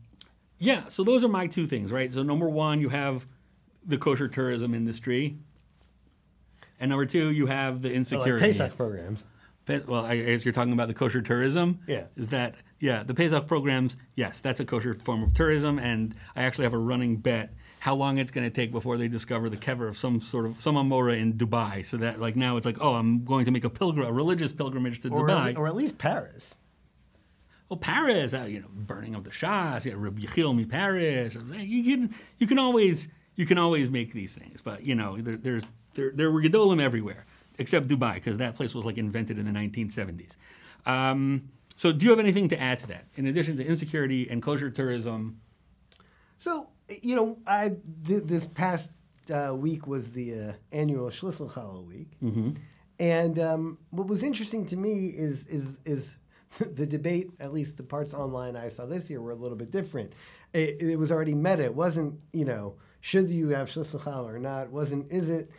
yeah, 0.58 0.88
so 0.88 1.02
those 1.02 1.24
are 1.24 1.28
my 1.28 1.46
two 1.46 1.66
things, 1.66 1.90
right? 1.90 2.12
So 2.12 2.22
number 2.22 2.48
one, 2.48 2.80
you 2.80 2.88
have 2.88 3.26
the 3.84 3.98
kosher 3.98 4.28
tourism 4.28 4.74
industry, 4.74 5.36
and 6.82 6.90
number 6.90 7.06
two, 7.06 7.30
you 7.30 7.46
have 7.46 7.80
the 7.80 7.88
So 7.88 7.92
like 7.92 7.96
insecurity. 7.96 8.46
Pesach 8.46 8.76
programs. 8.76 9.24
Pe- 9.64 9.84
well, 9.86 10.04
I 10.04 10.16
guess 10.16 10.44
you're 10.44 10.52
talking 10.52 10.72
about 10.72 10.88
the 10.88 10.94
kosher 10.94 11.22
tourism. 11.22 11.78
Yeah. 11.86 12.04
Is 12.16 12.28
that 12.28 12.56
yeah? 12.80 13.04
The 13.04 13.14
Pesach 13.14 13.46
programs, 13.46 13.96
yes, 14.16 14.40
that's 14.40 14.60
a 14.60 14.64
kosher 14.64 14.92
form 14.94 15.22
of 15.22 15.32
tourism, 15.34 15.78
and 15.78 16.14
I 16.36 16.42
actually 16.42 16.64
have 16.64 16.74
a 16.74 16.78
running 16.78 17.16
bet 17.18 17.54
how 17.78 17.94
long 17.96 18.18
it's 18.18 18.30
going 18.30 18.44
to 18.48 18.50
take 18.50 18.70
before 18.70 18.96
they 18.96 19.08
discover 19.08 19.48
the 19.48 19.56
kever 19.56 19.88
of 19.88 19.96
some 19.98 20.20
sort 20.20 20.46
of 20.46 20.60
some 20.60 20.74
amora 20.76 21.18
in 21.18 21.34
Dubai. 21.34 21.84
So 21.86 21.96
that 21.98 22.20
like 22.20 22.34
now 22.36 22.56
it's 22.56 22.66
like, 22.66 22.78
oh, 22.80 22.94
I'm 22.94 23.24
going 23.24 23.44
to 23.44 23.50
make 23.52 23.64
a 23.64 23.70
pilgrim, 23.70 24.06
a 24.06 24.12
religious 24.12 24.52
pilgrimage 24.52 25.00
to 25.02 25.08
Or, 25.10 25.26
Dubai. 25.28 25.50
at, 25.50 25.56
or 25.56 25.66
at 25.68 25.76
least 25.76 25.96
Paris. 25.98 26.56
Well, 27.68 27.78
Paris, 27.78 28.34
uh, 28.34 28.42
you 28.42 28.60
know, 28.60 28.68
burning 28.72 29.14
of 29.14 29.24
the 29.24 29.30
Shas, 29.30 29.84
yeah, 29.86 29.94
Rabbi 29.96 30.22
Yechiel 30.22 30.54
mi 30.54 30.64
Paris. 30.66 31.36
You 31.56 31.82
can, 31.84 32.14
you 32.38 32.46
can 32.46 32.58
always, 32.58 33.08
you 33.34 33.46
can 33.46 33.56
always 33.58 33.88
make 33.88 34.12
these 34.12 34.34
things, 34.34 34.60
but 34.60 34.84
you 34.84 34.94
know, 34.94 35.16
there, 35.18 35.36
there's 35.36 35.72
there, 35.94 36.10
there 36.14 36.30
were 36.30 36.42
gedolim 36.42 36.80
everywhere 36.80 37.26
except 37.58 37.88
Dubai 37.88 38.14
because 38.14 38.38
that 38.38 38.54
place 38.56 38.74
was 38.74 38.84
like 38.84 38.98
invented 38.98 39.38
in 39.38 39.44
the 39.44 39.52
1970s. 39.52 40.36
Um, 40.86 41.50
so, 41.76 41.92
do 41.92 42.04
you 42.04 42.10
have 42.10 42.18
anything 42.18 42.48
to 42.48 42.60
add 42.60 42.78
to 42.80 42.86
that? 42.88 43.04
In 43.16 43.26
addition 43.26 43.56
to 43.56 43.64
insecurity 43.64 44.28
and 44.30 44.42
kosher 44.42 44.70
tourism, 44.70 45.40
So 46.38 46.68
you 47.00 47.16
know, 47.16 47.38
I 47.46 47.72
th- 48.06 48.24
this 48.24 48.46
past 48.46 48.90
uh, 49.32 49.54
week 49.54 49.86
was 49.86 50.12
the 50.12 50.34
uh, 50.34 50.52
annual 50.72 51.08
Schlissel 51.08 51.50
Challah 51.50 51.84
week, 51.84 52.10
and 52.98 53.38
um, 53.38 53.78
what 53.90 54.06
was 54.06 54.22
interesting 54.22 54.66
to 54.66 54.76
me 54.76 55.06
is 55.06 55.46
is 55.46 55.76
is 55.84 56.14
the 56.58 56.86
debate. 56.86 57.30
At 57.40 57.52
least 57.52 57.76
the 57.76 57.82
parts 57.84 58.12
online 58.14 58.56
I 58.56 58.68
saw 58.68 58.84
this 58.86 59.08
year 59.08 59.20
were 59.20 59.30
a 59.30 59.36
little 59.36 59.56
bit 59.56 59.70
different. 59.70 60.12
It, 60.52 60.82
it 60.82 60.98
was 60.98 61.10
already 61.10 61.34
meta. 61.34 61.64
It 61.64 61.74
wasn't 61.74 62.20
you 62.32 62.44
know 62.44 62.74
should 63.00 63.28
you 63.30 63.48
have 63.50 63.68
Schlissel 63.68 64.00
Challah 64.00 64.34
or 64.34 64.38
not. 64.38 64.64
It 64.64 64.72
wasn't 64.72 65.10
is 65.10 65.28
it 65.28 65.50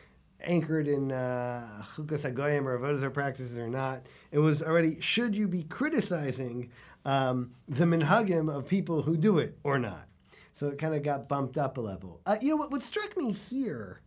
anchored 0.44 0.88
in 0.88 1.12
uh, 1.12 1.84
chukas 1.96 2.30
hagoyim 2.30 2.66
or 2.66 2.78
avodah 2.80 3.14
practices 3.14 3.58
or 3.58 3.68
not. 3.68 4.06
It 4.32 4.40
was 4.40 4.62
already 4.62 5.00
should 5.00 5.36
you 5.36 5.48
be 5.48 5.64
criticizing 5.64 6.70
um, 7.06 7.52
the 7.68 7.86
minhagim 7.86 8.54
of 8.54 8.68
people 8.68 9.02
who 9.02 9.18
do 9.18 9.40
it 9.40 9.58
or 9.64 9.80
not. 9.80 10.08
So 10.54 10.68
it 10.68 10.78
kind 10.78 10.94
of 10.94 11.04
got 11.04 11.28
bumped 11.28 11.58
up 11.58 11.78
a 11.78 11.82
level. 11.82 12.22
Uh, 12.26 12.38
you 12.42 12.50
know 12.50 12.56
what? 12.58 12.72
What 12.72 12.84
struck 12.84 13.18
me 13.18 13.32
here 13.32 14.02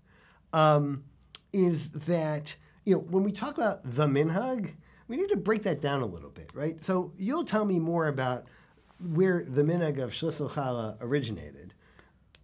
um, 0.52 1.04
is 1.52 1.88
that 1.90 2.56
you 2.84 2.94
know 2.94 3.00
when 3.00 3.24
we 3.24 3.32
talk 3.32 3.56
about 3.56 3.80
the 3.84 4.06
minhag, 4.06 4.74
we 5.08 5.16
need 5.16 5.28
to 5.30 5.36
break 5.36 5.62
that 5.62 5.80
down 5.80 6.02
a 6.02 6.06
little 6.06 6.30
bit, 6.30 6.50
right? 6.54 6.82
So 6.84 7.12
you'll 7.18 7.44
tell 7.44 7.64
me 7.64 7.78
more 7.78 8.06
about 8.06 8.46
where 9.00 9.44
the 9.44 9.62
minhag 9.62 10.02
of 10.02 10.12
Shlisel 10.12 10.96
originated, 11.00 11.74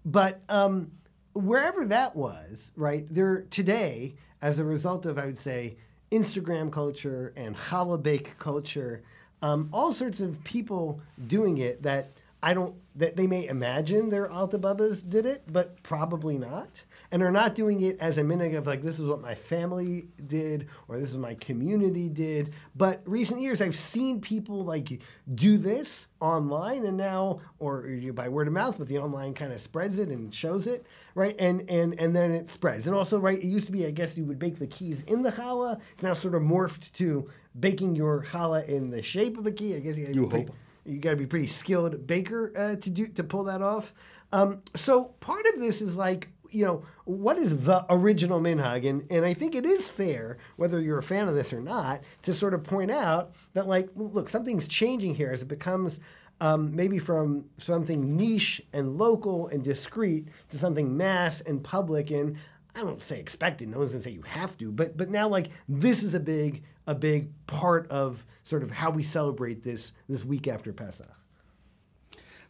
but 0.04 0.42
um, 0.48 0.90
wherever 1.32 1.84
that 1.86 2.16
was, 2.16 2.72
right 2.76 3.06
there 3.10 3.42
today, 3.50 4.14
as 4.40 4.58
a 4.58 4.64
result 4.64 5.06
of 5.06 5.18
I 5.18 5.26
would 5.26 5.38
say 5.38 5.76
Instagram 6.10 6.70
culture 6.70 7.32
and 7.36 7.56
challah 7.56 8.02
bake 8.02 8.38
culture, 8.38 9.02
um, 9.40 9.68
all 9.72 9.92
sorts 9.92 10.20
of 10.20 10.42
people 10.44 11.00
doing 11.26 11.58
it 11.58 11.82
that 11.82 12.12
I 12.42 12.54
don't 12.54 12.74
that 12.96 13.16
they 13.16 13.26
may 13.26 13.46
imagine 13.46 14.10
their 14.10 14.30
Alta 14.30 14.58
Bubbas 14.58 15.08
did 15.08 15.24
it, 15.24 15.44
but 15.50 15.82
probably 15.82 16.36
not. 16.36 16.84
And 17.10 17.22
are 17.22 17.30
not 17.30 17.54
doing 17.54 17.82
it 17.82 17.98
as 18.00 18.18
a 18.18 18.24
minute 18.24 18.54
of 18.54 18.66
like 18.66 18.82
this 18.82 18.98
is 18.98 19.06
what 19.06 19.20
my 19.20 19.34
family 19.34 20.08
did 20.26 20.68
or 20.88 20.98
this 20.98 21.10
is 21.10 21.16
what 21.16 21.28
my 21.28 21.34
community 21.34 22.08
did. 22.08 22.52
But 22.74 23.02
recent 23.04 23.40
years 23.40 23.62
I've 23.62 23.76
seen 23.76 24.20
people 24.20 24.64
like 24.64 25.02
do 25.34 25.56
this 25.56 26.08
online 26.20 26.84
and 26.84 26.96
now 26.96 27.40
or 27.58 27.86
by 28.12 28.28
word 28.28 28.48
of 28.48 28.54
mouth, 28.54 28.76
but 28.78 28.88
the 28.88 28.98
online 28.98 29.34
kind 29.34 29.52
of 29.52 29.60
spreads 29.60 29.98
it 29.98 30.08
and 30.08 30.34
shows 30.34 30.66
it, 30.66 30.86
right? 31.14 31.36
And 31.38 31.68
and 31.70 31.98
and 32.00 32.16
then 32.16 32.32
it 32.32 32.50
spreads. 32.50 32.86
And 32.86 32.96
also, 32.96 33.18
right, 33.18 33.38
it 33.38 33.46
used 33.46 33.66
to 33.66 33.72
be 33.72 33.86
I 33.86 33.90
guess 33.90 34.16
you 34.16 34.24
would 34.24 34.38
bake 34.38 34.58
the 34.58 34.66
keys 34.66 35.02
in 35.02 35.22
the 35.22 35.30
challah. 35.30 35.80
It's 35.94 36.02
now 36.02 36.14
sort 36.14 36.34
of 36.34 36.42
morphed 36.42 36.92
to 36.94 37.30
baking 37.58 37.94
your 37.94 38.22
challah 38.24 38.66
in 38.66 38.90
the 38.90 39.02
shape 39.02 39.38
of 39.38 39.46
a 39.46 39.52
key. 39.52 39.76
I 39.76 39.80
guess 39.80 39.96
you, 39.96 40.08
You 40.12 40.28
hope. 40.28 40.50
You 40.84 40.98
got 40.98 41.10
to 41.10 41.16
be 41.16 41.26
pretty 41.26 41.46
skilled 41.46 42.06
baker 42.06 42.52
uh, 42.56 42.76
to 42.76 42.90
do 42.90 43.06
to 43.08 43.24
pull 43.24 43.44
that 43.44 43.62
off. 43.62 43.94
Um, 44.32 44.62
so 44.74 45.04
part 45.20 45.44
of 45.52 45.60
this 45.60 45.80
is 45.80 45.96
like 45.96 46.28
you 46.52 46.66
know, 46.66 46.84
what 47.04 47.38
is 47.38 47.64
the 47.64 47.84
original 47.88 48.38
minhag? 48.40 48.88
And, 48.88 49.10
and 49.10 49.24
I 49.24 49.32
think 49.32 49.54
it 49.54 49.64
is 49.64 49.88
fair, 49.88 50.36
whether 50.56 50.80
you're 50.80 50.98
a 50.98 51.02
fan 51.02 51.26
of 51.26 51.34
this 51.34 51.52
or 51.52 51.60
not, 51.60 52.02
to 52.22 52.34
sort 52.34 52.52
of 52.54 52.62
point 52.62 52.90
out 52.90 53.32
that, 53.54 53.66
like, 53.66 53.88
look, 53.96 54.28
something's 54.28 54.68
changing 54.68 55.14
here 55.14 55.30
as 55.30 55.42
it 55.42 55.48
becomes 55.48 55.98
um, 56.40 56.74
maybe 56.74 56.98
from 56.98 57.46
something 57.56 58.16
niche 58.16 58.60
and 58.72 58.98
local 58.98 59.48
and 59.48 59.62
discreet 59.62 60.28
to 60.50 60.58
something 60.58 60.96
mass 60.96 61.40
and 61.40 61.62
public 61.62 62.10
and 62.10 62.36
I 62.74 62.80
don't 62.80 63.02
say 63.02 63.20
expected. 63.20 63.68
No 63.68 63.78
one's 63.78 63.92
gonna 63.92 64.02
say 64.02 64.10
you 64.10 64.22
have 64.22 64.56
to, 64.58 64.72
but 64.72 64.96
but 64.96 65.10
now 65.10 65.28
like 65.28 65.48
this 65.68 66.02
is 66.02 66.14
a 66.14 66.20
big 66.20 66.62
a 66.86 66.94
big 66.94 67.30
part 67.46 67.88
of 67.90 68.24
sort 68.44 68.62
of 68.62 68.70
how 68.70 68.90
we 68.90 69.02
celebrate 69.02 69.62
this 69.62 69.92
this 70.08 70.24
week 70.24 70.48
after 70.48 70.72
Pesach. 70.72 71.08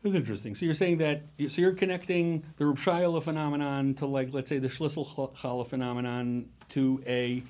That's 0.02 0.14
interesting. 0.14 0.54
So 0.54 0.64
you're 0.64 0.74
saying 0.74 0.98
that 0.98 1.24
so 1.48 1.60
you're 1.60 1.72
connecting 1.72 2.44
the 2.56 2.66
Reb 2.66 2.78
phenomenon 3.22 3.94
to 3.94 4.06
like 4.06 4.32
let's 4.32 4.48
say 4.48 4.58
the 4.58 4.68
Schlissel 4.68 5.34
Challah 5.36 5.66
phenomenon 5.66 6.48
to 6.70 7.02
a 7.06 7.42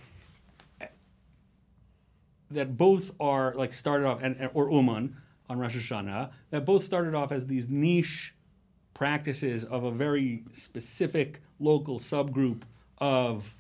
that 2.50 2.76
both 2.76 3.12
are 3.20 3.54
like 3.54 3.72
started 3.72 4.06
off 4.06 4.22
and 4.22 4.50
or 4.54 4.70
Uman 4.70 5.16
on 5.48 5.58
Rosh 5.58 5.76
Hashanah 5.76 6.30
that 6.50 6.64
both 6.64 6.84
started 6.84 7.14
off 7.14 7.32
as 7.32 7.46
these 7.46 7.68
niche 7.68 8.34
practices 9.02 9.64
of 9.64 9.82
a 9.82 9.90
very 9.90 10.44
specific 10.52 11.42
local 11.58 11.98
subgroup 11.98 12.62
of 12.98 13.56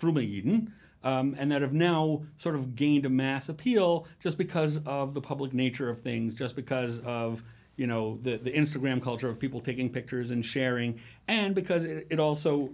Fruma 0.00 0.22
Yidden, 0.22 0.70
um, 1.02 1.34
and 1.36 1.50
that 1.50 1.62
have 1.62 1.72
now 1.72 2.22
sort 2.36 2.54
of 2.54 2.76
gained 2.76 3.04
a 3.04 3.08
mass 3.08 3.48
appeal 3.48 4.06
just 4.20 4.38
because 4.38 4.76
of 4.86 5.14
the 5.14 5.20
public 5.20 5.52
nature 5.52 5.90
of 5.90 5.98
things, 5.98 6.32
just 6.32 6.54
because 6.54 7.00
of 7.00 7.42
you 7.74 7.88
know 7.88 8.18
the, 8.22 8.36
the 8.36 8.52
Instagram 8.52 9.02
culture 9.02 9.28
of 9.28 9.40
people 9.40 9.58
taking 9.58 9.90
pictures 9.90 10.30
and 10.30 10.44
sharing, 10.46 11.00
and 11.26 11.56
because 11.56 11.84
it, 11.84 12.06
it 12.08 12.20
also, 12.20 12.70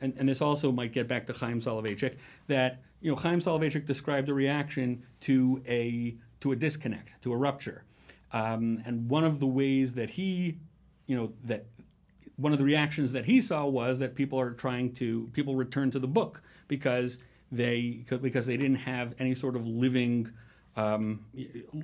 and, 0.00 0.14
and, 0.16 0.26
this 0.26 0.40
also 0.40 0.72
might 0.72 0.94
get 0.94 1.06
back 1.06 1.26
to 1.26 1.34
Chaim 1.34 1.60
Soloveitchik, 1.60 2.16
that 2.46 2.80
you 3.02 3.10
know 3.10 3.16
Chaim 3.16 3.40
Soloveitchik 3.40 3.84
described 3.84 4.30
a 4.30 4.34
reaction 4.34 5.02
to 5.20 5.62
a 5.68 6.16
to 6.40 6.52
a 6.52 6.56
disconnect, 6.56 7.20
to 7.20 7.30
a 7.30 7.36
rupture, 7.36 7.84
um, 8.32 8.82
and 8.86 9.10
one 9.10 9.24
of 9.24 9.38
the 9.38 9.46
ways 9.46 9.92
that 9.96 10.08
he, 10.08 10.56
you 11.12 11.18
know, 11.18 11.32
that 11.44 11.66
one 12.36 12.52
of 12.52 12.58
the 12.58 12.64
reactions 12.64 13.12
that 13.12 13.26
he 13.26 13.38
saw 13.42 13.66
was 13.66 13.98
that 13.98 14.14
people 14.14 14.40
are 14.40 14.52
trying 14.52 14.94
to 14.94 15.28
people 15.34 15.54
return 15.54 15.90
to 15.90 15.98
the 15.98 16.08
book 16.08 16.40
because 16.68 17.18
they 17.50 18.02
because 18.22 18.46
they 18.46 18.56
didn't 18.56 18.76
have 18.76 19.14
any 19.18 19.34
sort 19.34 19.54
of 19.54 19.66
living 19.66 20.32
um, 20.74 21.26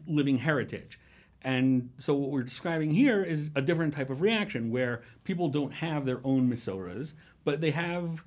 living 0.06 0.38
heritage. 0.38 0.98
And 1.42 1.90
so 1.98 2.14
what 2.14 2.30
we're 2.30 2.42
describing 2.42 2.90
here 2.92 3.22
is 3.22 3.50
a 3.54 3.60
different 3.60 3.92
type 3.92 4.08
of 4.08 4.22
reaction 4.22 4.70
where 4.70 5.02
people 5.24 5.50
don't 5.50 5.74
have 5.74 6.06
their 6.06 6.20
own 6.24 6.50
misoras, 6.50 7.12
but 7.44 7.60
they 7.60 7.72
have 7.72 8.24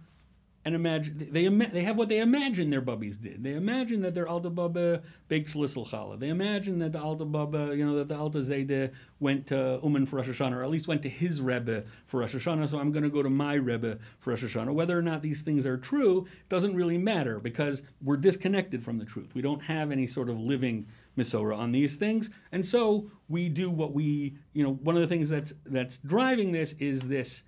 and 0.64 0.76
imagine 0.76 1.28
they 1.32 1.48
they 1.48 1.84
have 1.84 1.98
what 1.98 2.10
they 2.10 2.20
imagine 2.20 2.70
their 2.70 2.82
bubbies 2.82 3.20
did. 3.20 3.44
They 3.44 3.54
imagine 3.54 4.02
that 4.02 4.14
their 4.14 4.28
Alta 4.28 4.50
Baba 4.50 5.02
baked 5.28 5.54
Schlissel 5.54 5.88
Challah. 5.88 6.20
They 6.20 6.30
imagine 6.30 6.80
that 6.80 6.92
the 6.92 7.02
Alta 7.02 7.26
Baba, 7.26 7.76
you 7.76 7.84
know, 7.86 7.96
that 7.96 8.10
the 8.10 8.16
Alta 8.16 8.40
Zayde 8.40 8.92
went 9.20 9.48
to 9.48 9.80
Uman 9.84 10.06
for 10.06 10.18
Rosh 10.18 10.30
Hashanah, 10.30 10.54
or 10.54 10.64
at 10.64 10.70
least 10.70 10.88
went 10.88 11.02
to 11.02 11.10
his 11.10 11.42
Rebbe 11.42 11.84
for 12.06 12.20
Rosh 12.20 12.36
Hashanah. 12.36 12.70
So 12.70 12.80
I'm 12.80 12.92
going 12.92 13.04
to 13.04 13.10
go 13.10 13.24
to 13.24 13.30
my 13.30 13.56
Rebbe 13.56 13.98
for 14.20 14.32
Rosh 14.32 14.44
Hashanah. 14.44 14.74
Whether 14.74 14.98
or 14.98 15.02
not 15.02 15.24
these 15.24 15.42
things 15.42 15.66
are 15.66 15.78
true 15.78 16.28
doesn't 16.48 16.76
really 16.76 16.98
matter 16.98 17.40
because 17.40 17.82
we're 18.02 18.18
disconnected 18.18 18.84
from 18.84 19.00
the 19.00 19.06
truth. 19.06 19.34
We 19.34 19.42
don't 19.42 19.64
have 19.64 19.92
any 19.92 20.06
sort 20.06 20.30
of 20.30 20.40
living 20.40 20.88
Misora 21.18 21.58
on 21.58 21.72
these 21.72 21.98
things, 21.98 22.30
and 22.52 22.66
so 22.66 23.12
we 23.28 23.50
do 23.50 23.70
what 23.70 23.94
we, 23.94 24.38
you 24.54 24.64
know, 24.64 24.74
one 24.76 24.96
of 24.96 25.02
the 25.02 25.08
things 25.08 25.30
that's 25.30 25.54
that's 25.66 25.98
driving 25.98 26.52
this 26.52 26.74
is 26.74 27.02
this 27.02 27.44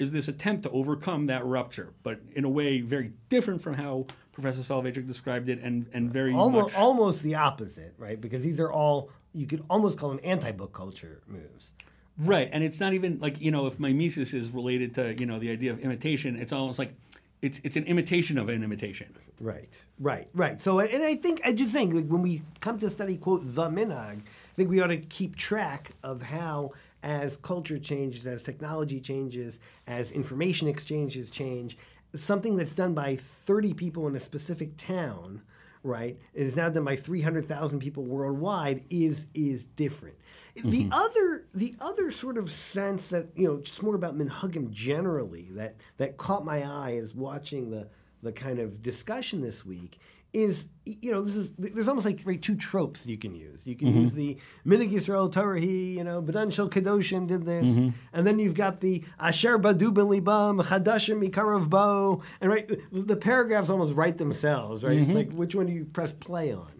is 0.00 0.10
this 0.10 0.28
attempt 0.28 0.62
to 0.64 0.70
overcome 0.70 1.26
that 1.26 1.44
rupture, 1.44 1.92
but 2.02 2.18
in 2.34 2.44
a 2.44 2.48
way 2.48 2.80
very 2.80 3.12
different 3.28 3.62
from 3.62 3.74
how 3.74 4.06
Professor 4.32 4.62
Soloveitchik 4.62 5.06
described 5.06 5.48
it, 5.50 5.60
and 5.60 5.86
and 5.92 6.10
very 6.10 6.32
almost 6.32 6.72
much, 6.72 6.80
almost 6.80 7.22
the 7.22 7.34
opposite, 7.34 7.94
right? 7.98 8.18
Because 8.18 8.42
these 8.42 8.58
are 8.58 8.72
all 8.72 9.10
you 9.34 9.46
could 9.46 9.62
almost 9.68 9.98
call 9.98 10.08
them 10.08 10.18
anti-book 10.24 10.72
culture 10.72 11.20
moves. 11.28 11.74
Right, 12.18 12.48
and 12.50 12.64
it's 12.64 12.80
not 12.80 12.94
even 12.94 13.18
like 13.20 13.40
you 13.40 13.50
know 13.50 13.66
if 13.66 13.78
mimesis 13.78 14.32
is 14.32 14.50
related 14.50 14.94
to 14.94 15.14
you 15.20 15.26
know 15.26 15.38
the 15.38 15.50
idea 15.50 15.70
of 15.70 15.80
imitation, 15.80 16.36
it's 16.36 16.52
almost 16.52 16.78
like 16.78 16.94
it's 17.42 17.60
it's 17.62 17.76
an 17.76 17.84
imitation 17.84 18.38
of 18.38 18.48
an 18.48 18.62
imitation. 18.62 19.14
Right, 19.38 19.78
right, 19.98 20.28
right. 20.34 20.60
So, 20.60 20.80
and 20.80 21.02
I 21.02 21.14
think 21.14 21.42
I 21.44 21.52
just 21.52 21.72
think 21.72 21.92
like, 21.92 22.06
when 22.06 22.22
we 22.22 22.42
come 22.60 22.78
to 22.78 22.88
study 22.88 23.18
quote 23.18 23.42
the 23.44 23.68
minhag, 23.68 24.20
I 24.20 24.54
think 24.56 24.70
we 24.70 24.80
ought 24.80 24.88
to 24.88 24.98
keep 24.98 25.36
track 25.36 25.90
of 26.02 26.22
how 26.22 26.72
as 27.02 27.36
culture 27.36 27.78
changes, 27.78 28.26
as 28.26 28.42
technology 28.42 29.00
changes, 29.00 29.58
as 29.86 30.10
information 30.10 30.68
exchanges 30.68 31.30
change, 31.30 31.76
something 32.14 32.56
that's 32.56 32.74
done 32.74 32.94
by 32.94 33.16
30 33.16 33.74
people 33.74 34.06
in 34.06 34.16
a 34.16 34.20
specific 34.20 34.76
town, 34.76 35.42
right, 35.82 36.18
it 36.34 36.46
is 36.46 36.56
now 36.56 36.68
done 36.68 36.84
by 36.84 36.96
300,000 36.96 37.80
people 37.80 38.04
worldwide 38.04 38.84
is 38.90 39.26
is 39.34 39.64
different. 39.64 40.16
Mm-hmm. 40.56 40.70
The 40.70 40.88
other 40.90 41.46
the 41.54 41.74
other 41.80 42.10
sort 42.10 42.36
of 42.36 42.50
sense 42.50 43.08
that, 43.10 43.28
you 43.36 43.46
know, 43.46 43.58
just 43.60 43.82
more 43.82 43.94
about 43.94 44.18
Minhagim 44.18 44.70
generally 44.70 45.48
that 45.52 45.76
that 45.98 46.16
caught 46.16 46.44
my 46.44 46.62
eye 46.62 46.96
as 47.00 47.14
watching 47.14 47.70
the 47.70 47.88
the 48.22 48.32
kind 48.32 48.58
of 48.58 48.82
discussion 48.82 49.40
this 49.40 49.64
week 49.64 49.98
is 50.32 50.66
you 50.84 51.10
know 51.12 51.22
this 51.22 51.36
is 51.36 51.52
there's 51.58 51.88
almost 51.88 52.06
like 52.06 52.20
right, 52.24 52.40
two 52.40 52.56
tropes 52.56 53.06
you 53.06 53.18
can 53.18 53.34
use. 53.34 53.66
You 53.66 53.76
can 53.76 53.88
mm-hmm. 53.88 54.00
use 54.00 54.12
the 54.12 54.38
Minig 54.66 54.92
Yisrael 54.92 55.32
Torahi, 55.32 55.94
you 55.94 56.04
know, 56.04 56.22
Bedan 56.22 56.52
Shel 56.52 56.68
Kedoshim 56.68 57.26
did 57.26 57.44
this, 57.44 57.66
mm-hmm. 57.66 57.90
and 58.12 58.26
then 58.26 58.38
you've 58.38 58.54
got 58.54 58.80
the 58.80 59.04
Asher 59.18 59.58
Badu 59.58 59.92
Ben 59.92 60.06
Libam 60.06 60.62
Chadashim 60.62 61.26
Mikarav 61.26 61.68
Bo, 61.68 62.22
and 62.40 62.50
right 62.50 62.70
the 62.92 63.16
paragraphs 63.16 63.70
almost 63.70 63.94
write 63.94 64.18
themselves, 64.18 64.84
right? 64.84 64.96
Mm-hmm. 64.96 65.04
It's 65.04 65.14
like 65.14 65.32
which 65.32 65.54
one 65.54 65.66
do 65.66 65.72
you 65.72 65.84
press 65.84 66.12
play 66.12 66.52
on? 66.52 66.72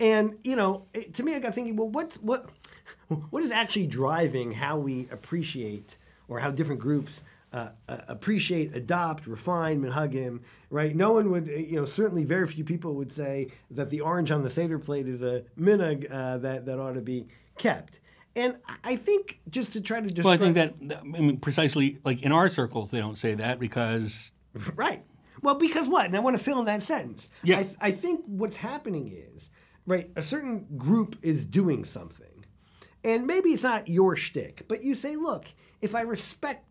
And 0.00 0.36
you 0.44 0.56
know, 0.56 0.86
it, 0.92 1.14
to 1.14 1.22
me, 1.22 1.34
I 1.34 1.38
got 1.38 1.54
thinking, 1.54 1.76
well, 1.76 1.88
what's 1.88 2.16
what 2.16 2.48
what 3.30 3.42
is 3.42 3.50
actually 3.50 3.86
driving 3.86 4.52
how 4.52 4.78
we 4.78 5.08
appreciate 5.10 5.96
or 6.28 6.38
how 6.38 6.50
different 6.50 6.80
groups 6.80 7.22
uh, 7.54 7.68
uh, 7.88 7.98
appreciate, 8.08 8.74
adopt, 8.74 9.28
refine 9.28 9.80
minhagim, 9.80 10.40
right? 10.70 10.96
No 10.96 11.12
one 11.12 11.30
would, 11.30 11.46
you 11.46 11.76
know, 11.76 11.84
certainly 11.84 12.24
very 12.24 12.48
few 12.48 12.64
people 12.64 12.94
would 12.94 13.12
say 13.12 13.52
that 13.70 13.90
the 13.90 14.00
orange 14.00 14.32
on 14.32 14.42
the 14.42 14.50
Seder 14.50 14.80
plate 14.80 15.06
is 15.06 15.22
a 15.22 15.44
minhag 15.56 16.10
uh, 16.10 16.38
that, 16.38 16.66
that 16.66 16.80
ought 16.80 16.94
to 16.94 17.00
be 17.00 17.28
kept. 17.56 18.00
And 18.34 18.58
I 18.82 18.96
think 18.96 19.38
just 19.48 19.72
to 19.74 19.80
try 19.80 20.00
to 20.00 20.08
describe... 20.08 20.40
Well, 20.40 20.50
I 20.50 20.52
think 20.52 20.88
that, 20.88 20.98
I 20.98 21.04
mean, 21.04 21.36
precisely, 21.36 22.00
like 22.04 22.22
in 22.22 22.32
our 22.32 22.48
circles, 22.48 22.90
they 22.90 22.98
don't 22.98 23.16
say 23.16 23.34
that 23.34 23.60
because... 23.60 24.32
Right. 24.74 25.04
Well, 25.40 25.54
because 25.54 25.86
what? 25.86 26.06
And 26.06 26.16
I 26.16 26.20
want 26.20 26.36
to 26.36 26.42
fill 26.42 26.58
in 26.58 26.64
that 26.64 26.82
sentence. 26.82 27.30
Yeah. 27.44 27.58
I, 27.58 27.68
I 27.80 27.90
think 27.92 28.24
what's 28.26 28.56
happening 28.56 29.12
is, 29.32 29.48
right, 29.86 30.10
a 30.16 30.22
certain 30.22 30.66
group 30.76 31.16
is 31.22 31.46
doing 31.46 31.84
something. 31.84 32.46
And 33.04 33.26
maybe 33.26 33.50
it's 33.50 33.62
not 33.62 33.86
your 33.86 34.16
shtick, 34.16 34.64
but 34.66 34.82
you 34.82 34.96
say, 34.96 35.14
look, 35.14 35.46
if 35.82 35.94
I 35.94 36.00
respect 36.00 36.64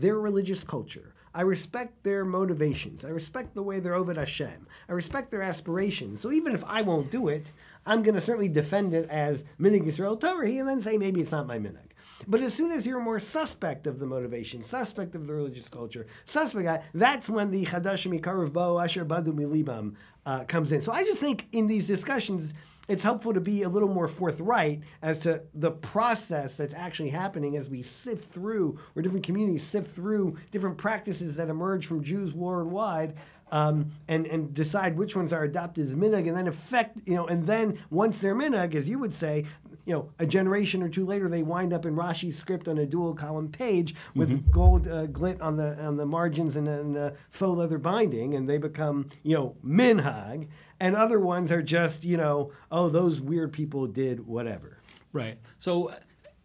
their 0.00 0.18
religious 0.18 0.64
culture. 0.64 1.14
I 1.34 1.42
respect 1.42 2.02
their 2.04 2.24
motivations. 2.24 3.04
I 3.04 3.08
respect 3.08 3.54
the 3.54 3.62
way 3.62 3.80
they're 3.80 3.94
over 3.94 4.14
Hashem. 4.14 4.66
I 4.88 4.92
respect 4.92 5.30
their 5.30 5.42
aspirations. 5.42 6.20
So 6.20 6.32
even 6.32 6.54
if 6.54 6.64
I 6.64 6.82
won't 6.82 7.10
do 7.10 7.28
it, 7.28 7.52
I'm 7.86 8.02
going 8.02 8.14
to 8.14 8.20
certainly 8.20 8.48
defend 8.48 8.94
it 8.94 9.08
as 9.08 9.44
minig 9.60 9.84
Yisrael 9.84 10.20
Torah 10.20 10.48
and 10.48 10.68
then 10.68 10.80
say 10.80 10.98
maybe 10.98 11.20
it's 11.20 11.32
not 11.32 11.46
my 11.46 11.58
minig. 11.58 11.88
But 12.26 12.40
as 12.40 12.54
soon 12.54 12.72
as 12.72 12.86
you're 12.86 13.00
more 13.00 13.20
suspect 13.20 13.86
of 13.86 14.00
the 14.00 14.06
motivation, 14.06 14.62
suspect 14.62 15.14
of 15.14 15.26
the 15.26 15.34
religious 15.34 15.68
culture, 15.68 16.06
suspect, 16.24 16.84
that's 16.92 17.28
when 17.28 17.50
the 17.50 17.64
Chadashim 17.66 18.18
Ikarav 18.18 18.52
Bo 18.52 18.80
Asher 18.80 19.04
Badu 19.04 19.28
Milibam 19.28 19.94
uh, 20.26 20.44
comes 20.44 20.72
in. 20.72 20.80
So 20.80 20.92
I 20.92 21.04
just 21.04 21.20
think 21.20 21.46
in 21.52 21.68
these 21.68 21.86
discussions, 21.86 22.54
it's 22.88 23.02
helpful 23.02 23.34
to 23.34 23.40
be 23.40 23.62
a 23.62 23.68
little 23.68 23.92
more 23.92 24.08
forthright 24.08 24.80
as 25.02 25.20
to 25.20 25.42
the 25.54 25.70
process 25.70 26.56
that's 26.56 26.74
actually 26.74 27.10
happening 27.10 27.56
as 27.56 27.68
we 27.68 27.82
sift 27.82 28.24
through, 28.24 28.78
or 28.96 29.02
different 29.02 29.24
communities 29.24 29.62
sift 29.62 29.94
through 29.94 30.36
different 30.50 30.78
practices 30.78 31.36
that 31.36 31.48
emerge 31.48 31.86
from 31.86 32.02
Jews 32.02 32.32
worldwide. 32.32 33.14
Um, 33.50 33.92
and 34.08 34.26
and 34.26 34.52
decide 34.52 34.98
which 34.98 35.16
ones 35.16 35.32
are 35.32 35.42
adopted 35.42 35.88
as 35.88 35.94
minhag, 35.94 36.28
and 36.28 36.36
then 36.36 36.48
affect 36.48 36.98
you 37.06 37.14
know, 37.14 37.26
and 37.26 37.46
then 37.46 37.78
once 37.88 38.20
they're 38.20 38.34
minhag, 38.34 38.74
as 38.74 38.86
you 38.86 38.98
would 38.98 39.14
say, 39.14 39.46
you 39.88 39.94
know, 39.94 40.10
a 40.18 40.26
generation 40.26 40.82
or 40.82 40.90
two 40.90 41.06
later, 41.06 41.30
they 41.30 41.42
wind 41.42 41.72
up 41.72 41.86
in 41.86 41.96
Rashi's 41.96 42.36
script 42.36 42.68
on 42.68 42.76
a 42.76 42.84
dual 42.84 43.14
column 43.14 43.48
page 43.48 43.94
with 44.14 44.30
mm-hmm. 44.30 44.50
gold 44.50 44.86
uh, 44.86 45.06
glit 45.06 45.40
on 45.40 45.56
the 45.56 45.82
on 45.82 45.96
the 45.96 46.04
margins 46.04 46.56
and, 46.56 46.68
and 46.68 46.94
uh, 46.94 47.10
faux 47.30 47.56
leather 47.56 47.78
binding, 47.78 48.34
and 48.34 48.46
they 48.46 48.58
become 48.58 49.08
you 49.22 49.34
know 49.34 49.56
minhag 49.64 50.48
and 50.78 50.94
other 50.94 51.18
ones 51.18 51.50
are 51.50 51.62
just 51.62 52.04
you 52.04 52.18
know 52.18 52.52
oh 52.70 52.90
those 52.90 53.18
weird 53.18 53.50
people 53.50 53.86
did 53.86 54.26
whatever. 54.26 54.78
Right. 55.12 55.38
So 55.56 55.90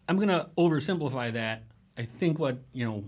i'm 0.07 0.15
going 0.15 0.29
to 0.29 0.49
oversimplify 0.57 1.33
that. 1.33 1.63
I 1.97 2.03
think 2.03 2.39
what 2.39 2.59
you 2.71 2.85
know 2.85 3.03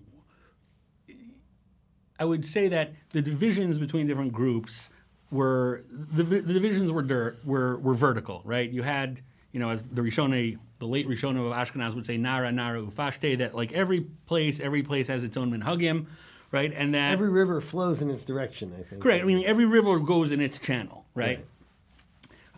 i 2.20 2.25
would 2.25 2.46
say 2.46 2.68
that 2.68 2.94
the 3.12 3.22
divisions 3.22 3.80
between 3.80 4.06
different 4.06 4.34
groups 4.34 4.89
were 5.32 5.84
the, 5.89 6.24
the 6.24 6.54
divisions 6.54 6.92
were 6.92 7.01
dirt 7.01 7.39
were 7.46 7.77
were 7.77 7.96
vertical 7.96 8.42
right? 8.44 8.70
You 8.70 8.84
had 8.84 9.22
you 9.56 9.60
know 9.60 9.70
as 9.70 9.84
the 9.86 10.02
Rishone 10.02 10.60
the 10.78 10.86
late 10.86 11.08
Rishone 11.08 11.38
of 11.38 11.52
Ashkenaz 11.54 11.96
would 11.96 12.06
say 12.06 12.18
Nara 12.18 12.52
Nara 12.52 12.82
Ufashte 12.82 13.40
that 13.40 13.56
like 13.56 13.72
every 13.72 14.02
place 14.28 14.60
every 14.60 14.84
place 14.84 15.08
has 15.08 15.24
its 15.24 15.38
own 15.38 15.52
minhagim 15.52 16.06
right? 16.52 16.74
And 16.74 16.94
that 16.94 17.12
Every 17.12 17.30
river 17.30 17.60
flows 17.60 18.02
in 18.02 18.10
its 18.10 18.24
direction, 18.24 18.72
I 18.80 18.84
think. 18.84 19.02
Correct. 19.02 19.24
I 19.24 19.26
mean, 19.26 19.44
every 19.46 19.66
river 19.66 20.00
goes 20.00 20.32
in 20.32 20.40
its 20.40 20.58
channel, 20.58 21.06
right? 21.14 21.46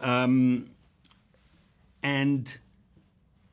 Um, 0.01 0.69
and 2.03 2.57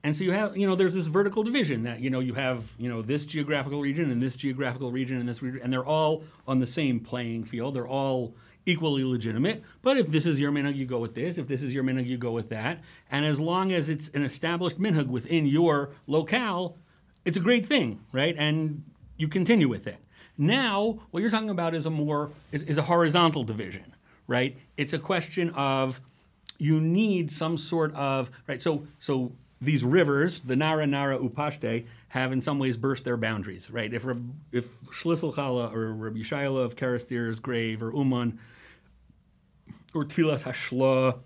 and 0.03 0.15
so 0.15 0.23
you 0.23 0.33
have, 0.33 0.55
you 0.55 0.67
know, 0.67 0.75
there's 0.75 0.93
this 0.93 1.07
vertical 1.07 1.43
division 1.43 1.85
that 1.85 2.01
you 2.01 2.11
know 2.11 2.21
you 2.21 2.35
have, 2.35 2.63
you 2.79 2.91
know, 2.91 3.01
this 3.01 3.25
geographical 3.25 3.81
region 3.81 4.11
and 4.11 4.21
this 4.21 4.37
geographical 4.37 4.93
region 4.93 5.19
and 5.19 5.27
this 5.27 5.43
region, 5.43 5.61
and 5.63 5.73
they're 5.73 5.87
all 5.87 6.25
on 6.47 6.61
the 6.61 6.67
same 6.67 7.01
playing 7.01 7.45
field. 7.45 7.75
They're 7.75 7.89
all 7.89 8.35
equally 8.67 9.05
legitimate. 9.05 9.63
But 9.83 9.97
if 9.97 10.11
this 10.11 10.27
is 10.27 10.41
your 10.41 10.53
minhag, 10.53 10.77
you 10.77 10.87
go 10.87 10.99
with 10.99 11.15
this. 11.15 11.39
If 11.39 11.49
this 11.49 11.63
is 11.63 11.75
your 11.75 11.85
minhag, 11.85 12.07
you 12.07 12.17
go 12.17 12.33
with 12.33 12.49
that. 12.49 12.81
And 13.11 13.25
as 13.25 13.41
long 13.41 13.73
as 13.73 13.89
it's 13.89 14.09
an 14.09 14.25
established 14.25 14.81
minhag 14.81 15.09
within 15.09 15.47
your 15.47 15.91
locale, 16.07 16.77
it's 17.25 17.37
a 17.37 17.41
great 17.41 17.67
thing, 17.67 18.01
right? 18.13 18.35
And 18.39 18.83
you 19.17 19.29
continue 19.29 19.69
with 19.69 19.87
it. 19.87 19.99
Now, 20.37 21.01
what 21.11 21.21
you're 21.21 21.31
talking 21.31 21.51
about 21.51 21.75
is 21.75 21.87
a 21.87 21.91
more 21.91 22.33
is, 22.51 22.63
is 22.63 22.79
a 22.79 22.83
horizontal 22.83 23.45
division, 23.45 23.95
right? 24.27 24.57
It's 24.77 24.93
a 24.93 24.99
question 24.99 25.51
of 25.51 26.01
you 26.59 26.81
need 26.81 27.31
some 27.31 27.57
sort 27.57 27.95
of 27.95 28.31
right. 28.49 28.61
So 28.61 28.87
so 28.99 29.33
these 29.65 29.85
rivers, 29.85 30.41
the 30.41 30.57
Nara, 30.57 30.87
Nara, 30.87 31.19
Upashte, 31.19 31.87
have 32.09 32.33
in 32.33 32.43
some 32.43 32.59
ways 32.59 32.77
burst 32.77 33.05
their 33.05 33.17
boundaries, 33.17 33.71
right? 33.71 33.93
If 33.93 34.05
if 34.53 34.81
Shlisel 34.85 35.35
Chala 35.35 35.73
or 35.73 35.93
Rabbi 35.93 36.21
Shayale 36.21 36.65
of 36.65 36.77
Kerestir's 36.77 37.41
grave 37.41 37.83
or 37.83 37.93
Uman 37.95 38.39
or 39.95 40.05
Tfilas 40.05 40.43
Hashla 40.43 41.19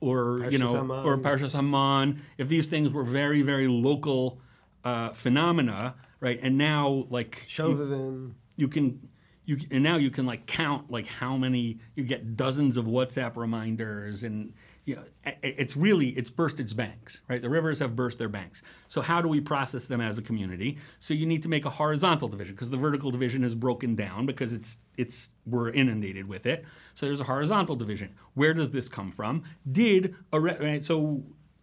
or 0.00 0.48
you 0.50 0.58
know 0.58 0.74
Haman. 0.76 1.04
or 1.06 1.18
Parshas 1.18 1.54
Haman, 1.54 2.20
if 2.38 2.48
these 2.48 2.68
things 2.68 2.90
were 2.90 3.04
very 3.04 3.42
very 3.42 3.68
local 3.68 4.40
uh, 4.84 5.10
phenomena, 5.10 5.94
right? 6.20 6.38
And 6.42 6.58
now 6.58 7.06
like 7.10 7.46
you- 7.56 7.64
Shovavim. 7.64 8.32
you 8.56 8.68
can 8.68 9.08
you 9.44 9.58
and 9.70 9.82
now 9.82 9.96
you 9.96 10.10
can 10.10 10.26
like 10.26 10.46
count 10.46 10.90
like 10.90 11.06
how 11.06 11.36
many 11.36 11.78
you 11.94 12.04
get 12.04 12.36
dozens 12.36 12.76
of 12.76 12.86
WhatsApp 12.86 13.36
reminders 13.36 14.22
and 14.22 14.52
you 14.84 14.96
know 14.96 15.02
it's 15.42 15.76
really 15.76 16.08
it's 16.08 16.30
burst 16.30 16.58
its 16.58 16.72
banks 16.72 17.20
right? 17.28 17.40
The 17.40 17.48
rivers 17.48 17.78
have 17.78 17.96
burst 17.96 18.18
their 18.18 18.28
banks. 18.28 18.62
So 18.88 19.00
how 19.00 19.22
do 19.22 19.28
we 19.28 19.40
process 19.40 19.86
them 19.86 20.00
as 20.00 20.18
a 20.18 20.22
community? 20.22 20.78
So 20.98 21.14
you 21.14 21.26
need 21.26 21.42
to 21.44 21.48
make 21.48 21.64
a 21.64 21.70
horizontal 21.70 22.28
division 22.28 22.54
because 22.54 22.70
the 22.70 22.76
vertical 22.76 23.10
division 23.10 23.44
is 23.44 23.54
broken 23.54 23.94
down 23.94 24.26
because 24.26 24.52
it's 24.52 24.76
it's 24.96 25.30
we're 25.46 25.70
inundated 25.70 26.28
with 26.28 26.46
it. 26.46 26.64
So 26.94 27.06
there's 27.06 27.20
a 27.20 27.24
horizontal 27.24 27.76
division. 27.76 28.14
Where 28.34 28.54
does 28.54 28.70
this 28.70 28.88
come 28.88 29.12
from? 29.12 29.44
Did 29.70 30.14
a 30.32 30.40
re- 30.40 30.56
right, 30.58 30.84
so 30.84 31.22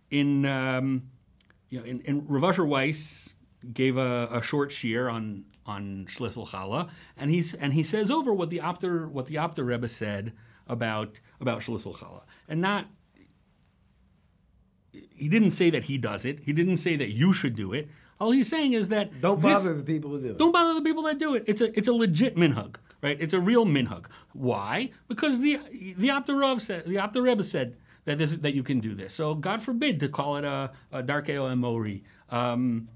in 0.09 0.45
um, 0.45 1.09
you 1.69 1.79
know, 1.79 1.85
in, 1.85 2.01
in 2.01 2.25
Rav 2.27 2.43
Asher 2.43 2.65
Weiss 2.65 3.35
gave 3.73 3.97
a, 3.97 4.29
a 4.31 4.41
short 4.41 4.69
shiur 4.69 5.11
on 5.11 5.45
on 5.65 6.05
Schlissel 6.09 6.47
Chala, 6.47 6.89
and 7.15 7.29
he's 7.29 7.53
and 7.53 7.73
he 7.73 7.83
says 7.83 8.09
over 8.09 8.33
what 8.33 8.49
the 8.49 8.59
Opter 8.59 9.09
what 9.09 9.27
the 9.27 9.35
Opter 9.35 9.65
Rebbe 9.65 9.89
said 9.89 10.33
about 10.67 11.19
about 11.39 11.61
Schlissel 11.61 11.95
Chala, 11.95 12.23
and 12.47 12.61
not. 12.61 12.87
He 15.15 15.27
didn't 15.29 15.51
say 15.51 15.69
that 15.69 15.83
he 15.85 15.97
does 15.97 16.25
it. 16.25 16.39
He 16.43 16.53
didn't 16.53 16.77
say 16.77 16.95
that 16.95 17.09
you 17.09 17.33
should 17.33 17.55
do 17.55 17.73
it. 17.73 17.89
All 18.19 18.31
he's 18.31 18.49
saying 18.49 18.73
is 18.73 18.89
that 18.89 19.21
Don't 19.21 19.41
this- 19.41 19.51
bother 19.53 19.73
the 19.75 19.83
people 19.83 20.09
who 20.11 20.19
do 20.21 20.29
it. 20.31 20.37
don't 20.37 20.51
bother 20.51 20.73
the 20.73 20.81
people 20.81 21.03
that 21.03 21.19
do 21.19 21.35
it. 21.35 21.43
It's 21.47 21.61
a 21.61 21.77
it's 21.77 21.87
a 21.87 21.93
legit 21.93 22.35
minhag, 22.35 22.75
right? 23.01 23.17
It's 23.19 23.33
a 23.33 23.39
real 23.39 23.65
minhag. 23.65 24.05
Why? 24.33 24.91
Because 25.07 25.39
the 25.39 25.59
the 25.97 26.07
said 26.59 26.85
the 26.85 26.95
Opter 26.95 27.21
Rebbe 27.23 27.43
said 27.43 27.77
that 28.05 28.17
this 28.17 28.35
that 28.37 28.53
you 28.53 28.63
can 28.63 28.79
do 28.81 28.93
this. 28.93 29.13
So 29.13 29.35
God 29.35 29.63
forbid 29.63 29.99
to 30.01 30.09
call 30.09 30.35
it 30.37 30.43
a, 30.43 30.71
a 30.91 31.01
Darkei 31.01 31.35
Emori. 31.37 32.01
Um, 32.29 32.89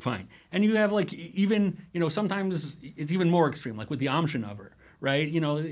fine. 0.00 0.28
And 0.52 0.62
you 0.64 0.76
have 0.76 0.92
like 0.92 1.12
even 1.12 1.78
you 1.92 1.98
know 1.98 2.08
sometimes 2.08 2.76
it's 2.82 3.10
even 3.10 3.28
more 3.28 3.48
extreme, 3.48 3.76
like 3.76 3.90
with 3.90 3.98
the 3.98 4.06
Amshinover, 4.06 4.70
right? 5.00 5.26
You 5.28 5.40
know. 5.40 5.64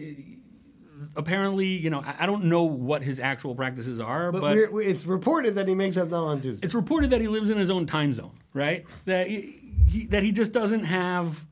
Apparently, 1.16 1.66
you 1.66 1.90
know, 1.90 2.02
I 2.18 2.26
don't 2.26 2.44
know 2.44 2.64
what 2.64 3.02
his 3.02 3.18
actual 3.20 3.54
practices 3.54 4.00
are, 4.00 4.30
But, 4.32 4.40
but 4.40 4.72
we're, 4.72 4.82
it's 4.82 5.06
reported 5.06 5.54
that 5.56 5.66
he 5.68 5.74
makes 5.74 5.96
up 5.96 6.12
on 6.12 6.40
Tuesday. 6.40 6.64
it's 6.64 6.74
reported 6.74 7.10
that 7.10 7.20
he 7.20 7.28
lives 7.28 7.50
in 7.50 7.58
his 7.58 7.70
own 7.70 7.86
time 7.86 8.12
zone, 8.12 8.38
right? 8.54 8.84
That 9.06 9.26
he, 9.28 9.60
he, 9.86 10.06
that 10.06 10.22
he 10.22 10.32
just 10.32 10.52
doesn't 10.52 10.84
have 10.84 11.46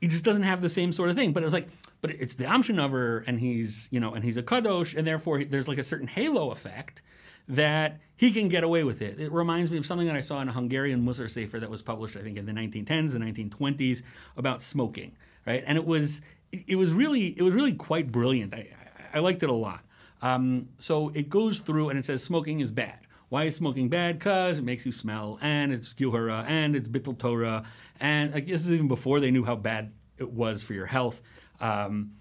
he 0.00 0.06
just 0.06 0.24
doesn't 0.24 0.44
have 0.44 0.60
the 0.62 0.68
same 0.68 0.92
sort 0.92 1.10
of 1.10 1.16
thing. 1.16 1.32
But 1.32 1.42
it's 1.42 1.52
like, 1.52 1.68
but 2.00 2.10
it's 2.12 2.34
the 2.34 2.44
Amshinover, 2.44 3.24
and 3.26 3.40
he's 3.40 3.88
you 3.90 3.98
know, 4.00 4.14
and 4.14 4.24
he's 4.24 4.36
a 4.36 4.42
kadosh, 4.42 4.96
and 4.96 5.06
therefore 5.06 5.42
there's 5.44 5.68
like 5.68 5.78
a 5.78 5.82
certain 5.82 6.06
halo 6.06 6.50
effect 6.50 7.02
that 7.48 7.98
he 8.14 8.30
can 8.30 8.48
get 8.48 8.62
away 8.62 8.84
with 8.84 9.00
it. 9.00 9.18
It 9.18 9.32
reminds 9.32 9.70
me 9.70 9.78
of 9.78 9.86
something 9.86 10.06
that 10.06 10.14
I 10.16 10.20
saw 10.20 10.40
in 10.42 10.48
a 10.48 10.52
Hungarian 10.52 11.02
Musar 11.04 11.30
Sefer 11.30 11.58
that 11.60 11.70
was 11.70 11.80
published, 11.82 12.16
I 12.16 12.20
think, 12.20 12.36
in 12.36 12.44
the 12.46 12.52
1910s 12.52 13.14
and 13.14 13.24
1920s 13.24 14.02
about 14.36 14.60
smoking, 14.62 15.16
right? 15.46 15.64
And 15.66 15.78
it 15.78 15.86
was 15.86 16.20
it 16.52 16.76
was 16.76 16.92
really 16.92 17.26
it 17.38 17.42
was 17.42 17.54
really 17.54 17.72
quite 17.72 18.10
brilliant. 18.10 18.54
I, 18.54 18.68
I, 19.12 19.18
liked 19.20 19.42
it 19.42 19.48
a 19.48 19.54
lot. 19.54 19.80
Um, 20.22 20.68
so 20.78 21.10
it 21.10 21.28
goes 21.28 21.60
through 21.60 21.90
and 21.90 21.98
it 21.98 22.04
says 22.04 22.22
smoking 22.22 22.60
is 22.60 22.70
bad. 22.70 23.00
Why 23.28 23.44
is 23.44 23.56
smoking 23.56 23.88
bad? 23.88 24.18
Because 24.18 24.58
it 24.58 24.64
makes 24.64 24.86
you 24.86 24.92
smell, 24.92 25.38
and 25.42 25.70
it's 25.70 25.92
Yuhara, 25.94 26.44
and 26.46 26.74
it's 26.74 26.88
Bittul 26.88 27.18
Torah, 27.18 27.64
and 28.00 28.34
I 28.34 28.40
guess 28.40 28.60
this 28.60 28.66
is 28.66 28.72
even 28.72 28.88
before 28.88 29.20
they 29.20 29.30
knew 29.30 29.44
how 29.44 29.54
bad 29.54 29.92
it 30.16 30.30
was 30.30 30.62
for 30.64 30.72
your 30.72 30.86
health. 30.86 31.20
Um, 31.60 32.12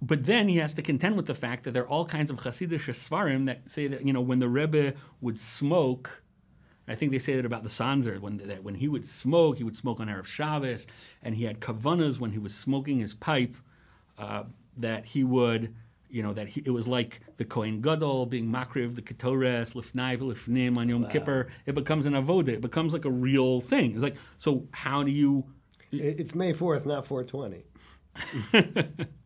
but 0.00 0.24
then 0.24 0.48
he 0.48 0.58
has 0.58 0.72
to 0.74 0.82
contend 0.82 1.16
with 1.16 1.26
the 1.26 1.34
fact 1.34 1.64
that 1.64 1.72
there 1.72 1.82
are 1.82 1.88
all 1.88 2.06
kinds 2.06 2.30
of 2.30 2.38
Hasidic 2.38 2.78
Svarim 2.78 3.46
that 3.46 3.70
say 3.70 3.88
that 3.88 4.06
you 4.06 4.12
know 4.12 4.20
when 4.20 4.38
the 4.38 4.48
Rebbe 4.48 4.94
would 5.20 5.40
smoke, 5.40 6.22
I 6.90 6.96
think 6.96 7.12
they 7.12 7.18
say 7.20 7.36
that 7.36 7.46
about 7.46 7.62
the 7.62 7.68
Sanzer 7.68 8.18
when 8.20 8.38
that 8.38 8.64
when 8.64 8.74
he 8.74 8.88
would 8.88 9.06
smoke, 9.06 9.58
he 9.58 9.64
would 9.64 9.76
smoke 9.76 10.00
on 10.00 10.08
erev 10.08 10.26
Shabbos, 10.26 10.86
and 11.22 11.36
he 11.36 11.44
had 11.44 11.60
kavanas 11.60 12.18
when 12.18 12.32
he 12.32 12.38
was 12.38 12.54
smoking 12.54 12.98
his 12.98 13.14
pipe, 13.14 13.56
uh, 14.18 14.44
that 14.76 15.06
he 15.06 15.24
would. 15.24 15.74
You 16.08 16.24
know 16.24 16.32
that 16.32 16.48
he, 16.48 16.62
it 16.66 16.70
was 16.70 16.88
like 16.88 17.20
the 17.36 17.44
Kohen 17.44 17.80
Gadol 17.80 18.26
being 18.26 18.46
makriv, 18.46 18.96
the 18.96 19.02
ketores, 19.02 19.74
lifnai, 19.74 20.18
lifnim 20.18 20.76
on 20.76 20.88
Yom 20.88 21.06
Kippur. 21.06 21.46
It 21.66 21.76
becomes 21.76 22.04
an 22.06 22.14
avoda. 22.14 22.48
It 22.48 22.60
becomes 22.60 22.92
like 22.92 23.04
a 23.04 23.10
real 23.10 23.60
thing. 23.60 23.92
It's 23.92 24.02
like 24.02 24.16
so. 24.36 24.66
How 24.72 25.04
do 25.04 25.12
you? 25.12 25.44
It's 25.92 26.34
May 26.34 26.52
4th, 26.52 26.86
not 26.86 27.06
420. 27.06 27.64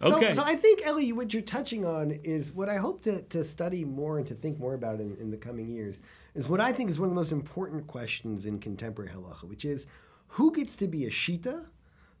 Okay. 0.00 0.32
So, 0.32 0.42
so 0.42 0.46
I 0.46 0.54
think, 0.54 0.86
Ellie, 0.86 1.12
what 1.12 1.32
you're 1.32 1.42
touching 1.42 1.84
on 1.84 2.12
is 2.22 2.52
what 2.52 2.68
I 2.68 2.76
hope 2.76 3.02
to, 3.02 3.22
to 3.22 3.42
study 3.42 3.84
more 3.84 4.18
and 4.18 4.26
to 4.28 4.34
think 4.34 4.58
more 4.58 4.74
about 4.74 5.00
in, 5.00 5.16
in 5.20 5.30
the 5.30 5.36
coming 5.36 5.68
years 5.68 6.02
is 6.34 6.48
what 6.48 6.60
I 6.60 6.72
think 6.72 6.90
is 6.90 6.98
one 6.98 7.08
of 7.08 7.14
the 7.14 7.20
most 7.20 7.32
important 7.32 7.86
questions 7.88 8.46
in 8.46 8.60
contemporary 8.60 9.10
halacha, 9.10 9.44
which 9.44 9.64
is 9.64 9.86
who 10.28 10.52
gets 10.52 10.76
to 10.76 10.86
be 10.86 11.04
a 11.04 11.10
shita, 11.10 11.66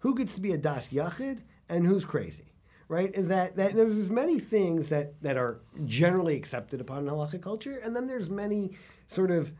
who 0.00 0.14
gets 0.14 0.34
to 0.34 0.40
be 0.40 0.52
a 0.52 0.58
das 0.58 0.90
yachid, 0.90 1.42
and 1.68 1.86
who's 1.86 2.04
crazy, 2.04 2.52
right? 2.88 3.14
And 3.14 3.30
that, 3.30 3.56
that 3.56 3.74
there's 3.76 4.10
many 4.10 4.40
things 4.40 4.88
that, 4.88 5.20
that 5.22 5.36
are 5.36 5.60
generally 5.84 6.36
accepted 6.36 6.80
upon 6.80 7.06
in 7.06 7.12
halacha 7.12 7.40
culture, 7.40 7.78
and 7.84 7.94
then 7.94 8.06
there's 8.06 8.28
many 8.30 8.72
sort 9.06 9.30
of 9.30 9.52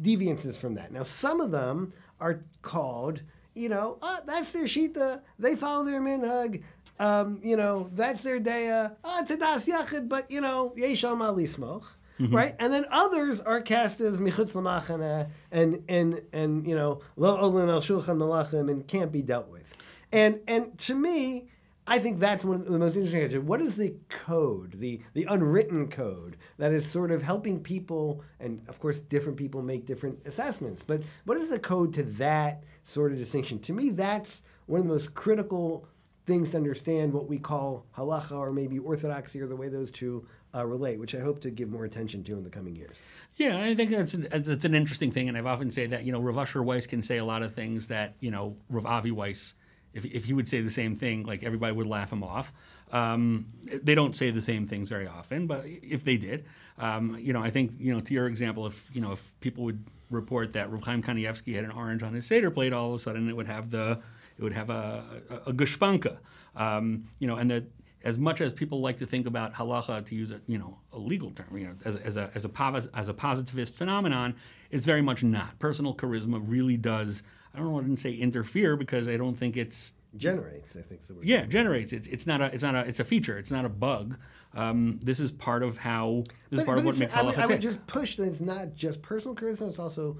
deviances 0.00 0.56
from 0.56 0.74
that. 0.74 0.92
Now, 0.92 1.04
some 1.04 1.40
of 1.40 1.50
them 1.50 1.92
are 2.20 2.44
called, 2.62 3.22
you 3.54 3.68
know, 3.68 3.98
oh, 4.02 4.18
that's 4.26 4.52
their 4.52 4.64
shita, 4.64 5.20
they 5.38 5.56
follow 5.56 5.84
their 5.84 6.00
minhag, 6.00 6.62
um, 6.98 7.40
you 7.42 7.56
know, 7.56 7.90
that's 7.94 8.22
their 8.22 8.40
daya. 8.40 8.94
Oh, 9.02 9.18
uh, 9.18 9.22
it's 9.22 9.30
ah, 9.30 9.34
a 9.34 9.36
das 9.36 9.66
yachid, 9.66 10.08
but 10.08 10.30
you 10.30 10.40
know, 10.40 10.72
yeshal 10.76 11.16
ma 11.16 11.32
lismoch, 11.32 11.84
mm-hmm. 12.20 12.34
right? 12.34 12.54
And 12.58 12.72
then 12.72 12.86
others 12.90 13.40
are 13.40 13.60
cast 13.60 14.00
as 14.00 14.20
michutz 14.20 14.54
lamachana 14.54 15.28
and 15.50 15.82
and 15.88 16.22
and 16.32 16.66
you 16.66 16.74
know, 16.74 17.00
lo 17.16 17.36
olin 17.36 17.68
al 17.68 17.80
shulchan 17.80 18.16
malachim 18.16 18.70
and 18.70 18.86
can't 18.86 19.10
be 19.10 19.22
dealt 19.22 19.48
with. 19.48 19.74
And 20.12 20.40
and 20.46 20.78
to 20.80 20.94
me, 20.94 21.48
I 21.86 21.98
think 21.98 22.18
that's 22.18 22.44
one 22.44 22.60
of 22.60 22.64
the 22.66 22.78
most 22.78 22.96
interesting 22.96 23.20
questions. 23.20 23.44
What 23.44 23.60
is 23.60 23.76
the 23.76 23.94
code, 24.08 24.78
the 24.78 25.00
the 25.12 25.24
unwritten 25.24 25.88
code 25.88 26.36
that 26.58 26.72
is 26.72 26.88
sort 26.88 27.10
of 27.10 27.22
helping 27.22 27.60
people, 27.60 28.22
and 28.40 28.62
of 28.68 28.80
course, 28.80 29.00
different 29.00 29.36
people 29.36 29.62
make 29.62 29.84
different 29.84 30.24
assessments. 30.26 30.82
But 30.82 31.02
what 31.24 31.36
is 31.36 31.50
the 31.50 31.58
code 31.58 31.92
to 31.94 32.04
that 32.04 32.62
sort 32.84 33.12
of 33.12 33.18
distinction? 33.18 33.58
To 33.60 33.72
me, 33.72 33.90
that's 33.90 34.42
one 34.66 34.80
of 34.80 34.86
the 34.86 34.92
most 34.92 35.14
critical 35.14 35.86
things 36.26 36.50
to 36.50 36.56
understand 36.56 37.12
what 37.12 37.28
we 37.28 37.38
call 37.38 37.84
halacha 37.96 38.32
or 38.32 38.52
maybe 38.52 38.78
orthodoxy 38.78 39.40
or 39.40 39.46
the 39.46 39.56
way 39.56 39.68
those 39.68 39.90
two 39.90 40.26
uh, 40.54 40.64
relate, 40.64 40.98
which 40.98 41.14
I 41.14 41.20
hope 41.20 41.40
to 41.42 41.50
give 41.50 41.68
more 41.68 41.84
attention 41.84 42.22
to 42.24 42.32
in 42.34 42.44
the 42.44 42.50
coming 42.50 42.76
years. 42.76 42.96
Yeah, 43.36 43.60
I 43.60 43.74
think 43.74 43.90
that's 43.90 44.14
an, 44.14 44.28
that's 44.30 44.64
an 44.64 44.74
interesting 44.74 45.10
thing, 45.10 45.28
and 45.28 45.36
I've 45.36 45.46
often 45.46 45.70
said 45.70 45.90
that 45.90 46.04
you 46.04 46.12
know 46.12 46.20
Rav 46.20 46.38
Asher 46.38 46.62
Weiss 46.62 46.86
can 46.86 47.02
say 47.02 47.18
a 47.18 47.24
lot 47.24 47.42
of 47.42 47.54
things 47.54 47.88
that 47.88 48.14
you 48.20 48.30
know 48.30 48.56
Rav 48.68 48.86
Avi 48.86 49.10
Weiss, 49.10 49.54
if 49.92 50.04
if 50.04 50.24
he 50.24 50.32
would 50.32 50.48
say 50.48 50.60
the 50.60 50.70
same 50.70 50.94
thing, 50.94 51.24
like 51.24 51.42
everybody 51.42 51.72
would 51.74 51.86
laugh 51.86 52.12
him 52.12 52.22
off. 52.22 52.52
Um, 52.92 53.46
they 53.82 53.96
don't 53.96 54.14
say 54.14 54.30
the 54.30 54.40
same 54.40 54.68
things 54.68 54.88
very 54.88 55.08
often, 55.08 55.48
but 55.48 55.64
if 55.66 56.04
they 56.04 56.16
did, 56.16 56.44
um, 56.78 57.16
you 57.18 57.32
know, 57.32 57.42
I 57.42 57.50
think 57.50 57.72
you 57.78 57.92
know 57.92 58.00
to 58.00 58.14
your 58.14 58.28
example, 58.28 58.66
if 58.66 58.88
you 58.94 59.00
know 59.00 59.12
if 59.12 59.40
people 59.40 59.64
would 59.64 59.84
report 60.10 60.52
that 60.52 60.70
Rav 60.70 60.84
Chaim 60.84 61.02
Kanievsky 61.02 61.56
had 61.56 61.64
an 61.64 61.72
orange 61.72 62.04
on 62.04 62.14
his 62.14 62.26
seder 62.26 62.52
plate, 62.52 62.72
all 62.72 62.90
of 62.90 62.94
a 62.94 62.98
sudden 63.00 63.28
it 63.28 63.34
would 63.34 63.48
have 63.48 63.70
the 63.70 64.00
it 64.38 64.42
would 64.42 64.52
have 64.52 64.70
a 64.70 65.04
a, 65.30 65.50
a 65.50 65.52
gushpanka, 65.52 66.18
um, 66.56 67.04
you 67.18 67.26
know, 67.26 67.36
and 67.36 67.50
that 67.50 67.64
as 68.02 68.18
much 68.18 68.40
as 68.40 68.52
people 68.52 68.80
like 68.80 68.98
to 68.98 69.06
think 69.06 69.26
about 69.26 69.54
halacha, 69.54 70.04
to 70.06 70.14
use 70.14 70.30
a 70.30 70.40
you 70.46 70.58
know 70.58 70.78
a 70.92 70.98
legal 70.98 71.30
term, 71.30 71.56
you 71.56 71.66
know, 71.66 71.74
as, 71.84 71.96
as 71.96 72.16
a 72.16 72.30
as 72.34 72.44
a 72.44 72.90
as 72.94 73.08
a 73.08 73.14
positivist 73.14 73.74
phenomenon, 73.74 74.34
it's 74.70 74.86
very 74.86 75.02
much 75.02 75.24
not. 75.24 75.58
Personal 75.58 75.94
charisma 75.94 76.42
really 76.44 76.76
does. 76.76 77.22
I 77.54 77.58
don't 77.58 77.72
want 77.72 77.86
to 77.94 78.00
say 78.00 78.12
interfere 78.12 78.76
because 78.76 79.08
I 79.08 79.16
don't 79.16 79.36
think 79.36 79.56
it's 79.56 79.92
Generates, 80.16 80.76
I 80.76 80.82
think 80.82 81.04
the 81.06 81.14
word. 81.14 81.24
yeah 81.24 81.44
generates. 81.44 81.92
It's 81.92 82.06
it's 82.06 82.26
not 82.26 82.40
a 82.40 82.44
it's 82.46 82.62
not 82.62 82.76
a 82.76 82.80
it's 82.80 83.00
a 83.00 83.04
feature. 83.04 83.36
It's 83.36 83.50
not 83.50 83.64
a 83.64 83.68
bug. 83.68 84.16
Um, 84.54 85.00
this 85.02 85.18
is 85.18 85.32
part 85.32 85.64
of 85.64 85.78
how 85.78 86.22
this 86.50 86.60
is 86.60 86.66
part 86.66 86.78
of 86.78 86.84
what 86.84 86.96
makes 86.98 87.16
I 87.16 87.22
would, 87.22 87.34
halacha 87.34 87.38
I 87.38 87.46
would 87.46 87.60
just 87.60 87.84
push 87.88 88.14
that 88.16 88.28
it's 88.28 88.40
not 88.40 88.74
just 88.74 89.02
personal 89.02 89.34
charisma; 89.34 89.68
it's 89.68 89.80
also 89.80 90.18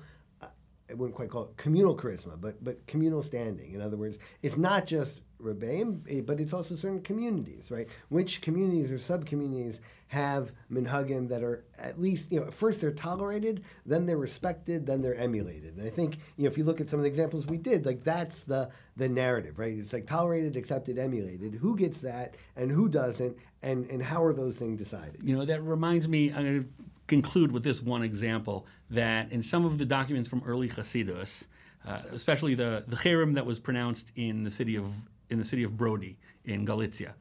I 0.90 0.94
wouldn't 0.94 1.14
quite 1.14 1.30
call 1.30 1.44
it 1.44 1.56
communal 1.56 1.96
charisma, 1.96 2.40
but 2.40 2.62
but 2.62 2.86
communal 2.86 3.22
standing. 3.22 3.72
In 3.72 3.80
other 3.80 3.96
words, 3.96 4.18
it's 4.42 4.56
not 4.56 4.86
just 4.86 5.20
rebbeim, 5.42 6.02
eh, 6.08 6.20
but 6.20 6.40
it's 6.40 6.52
also 6.52 6.74
certain 6.74 7.02
communities, 7.02 7.70
right? 7.70 7.88
Which 8.08 8.40
communities 8.40 8.92
or 8.92 8.98
sub 8.98 9.26
communities 9.26 9.80
have 10.08 10.52
minhagim 10.70 11.28
that 11.28 11.42
are 11.42 11.64
at 11.78 12.00
least 12.00 12.30
you 12.30 12.40
know 12.40 12.50
first 12.50 12.80
they're 12.80 12.92
tolerated, 12.92 13.64
then 13.86 14.06
they're 14.06 14.18
respected, 14.18 14.86
then 14.86 15.00
they're 15.00 15.16
emulated. 15.16 15.76
And 15.76 15.86
I 15.86 15.90
think 15.90 16.18
you 16.36 16.44
know 16.44 16.48
if 16.48 16.58
you 16.58 16.64
look 16.64 16.80
at 16.80 16.90
some 16.90 17.00
of 17.00 17.04
the 17.04 17.10
examples 17.10 17.46
we 17.46 17.56
did, 17.56 17.86
like 17.86 18.04
that's 18.04 18.44
the 18.44 18.70
the 18.96 19.08
narrative, 19.08 19.58
right? 19.58 19.76
It's 19.76 19.92
like 19.92 20.06
tolerated, 20.06 20.56
accepted, 20.56 20.98
emulated. 20.98 21.54
Who 21.54 21.76
gets 21.76 22.00
that 22.02 22.34
and 22.56 22.70
who 22.70 22.88
doesn't, 22.88 23.36
and 23.62 23.90
and 23.90 24.02
how 24.02 24.22
are 24.22 24.32
those 24.32 24.56
things 24.58 24.78
decided? 24.78 25.20
You 25.22 25.36
know, 25.36 25.44
that 25.46 25.62
reminds 25.62 26.08
me, 26.08 26.32
I'm 26.32 26.70
conclude 27.06 27.52
with 27.52 27.64
this 27.64 27.82
one 27.82 28.02
example 28.02 28.66
that 28.90 29.30
in 29.30 29.42
some 29.42 29.64
of 29.64 29.78
the 29.78 29.84
documents 29.84 30.28
from 30.28 30.42
early 30.44 30.68
Hasidus, 30.68 31.46
uh, 31.86 32.00
especially 32.12 32.54
the, 32.54 32.84
the 32.86 32.96
cherem 32.96 33.34
that 33.34 33.46
was 33.46 33.60
pronounced 33.60 34.12
in 34.16 34.44
the 34.44 34.50
city 34.50 34.76
of 34.76 34.86
in 35.30 35.38
the 35.38 35.44
city 35.44 35.62
of 35.62 35.76
Brody 35.76 36.18
in 36.44 36.64
Galicia. 36.64 37.14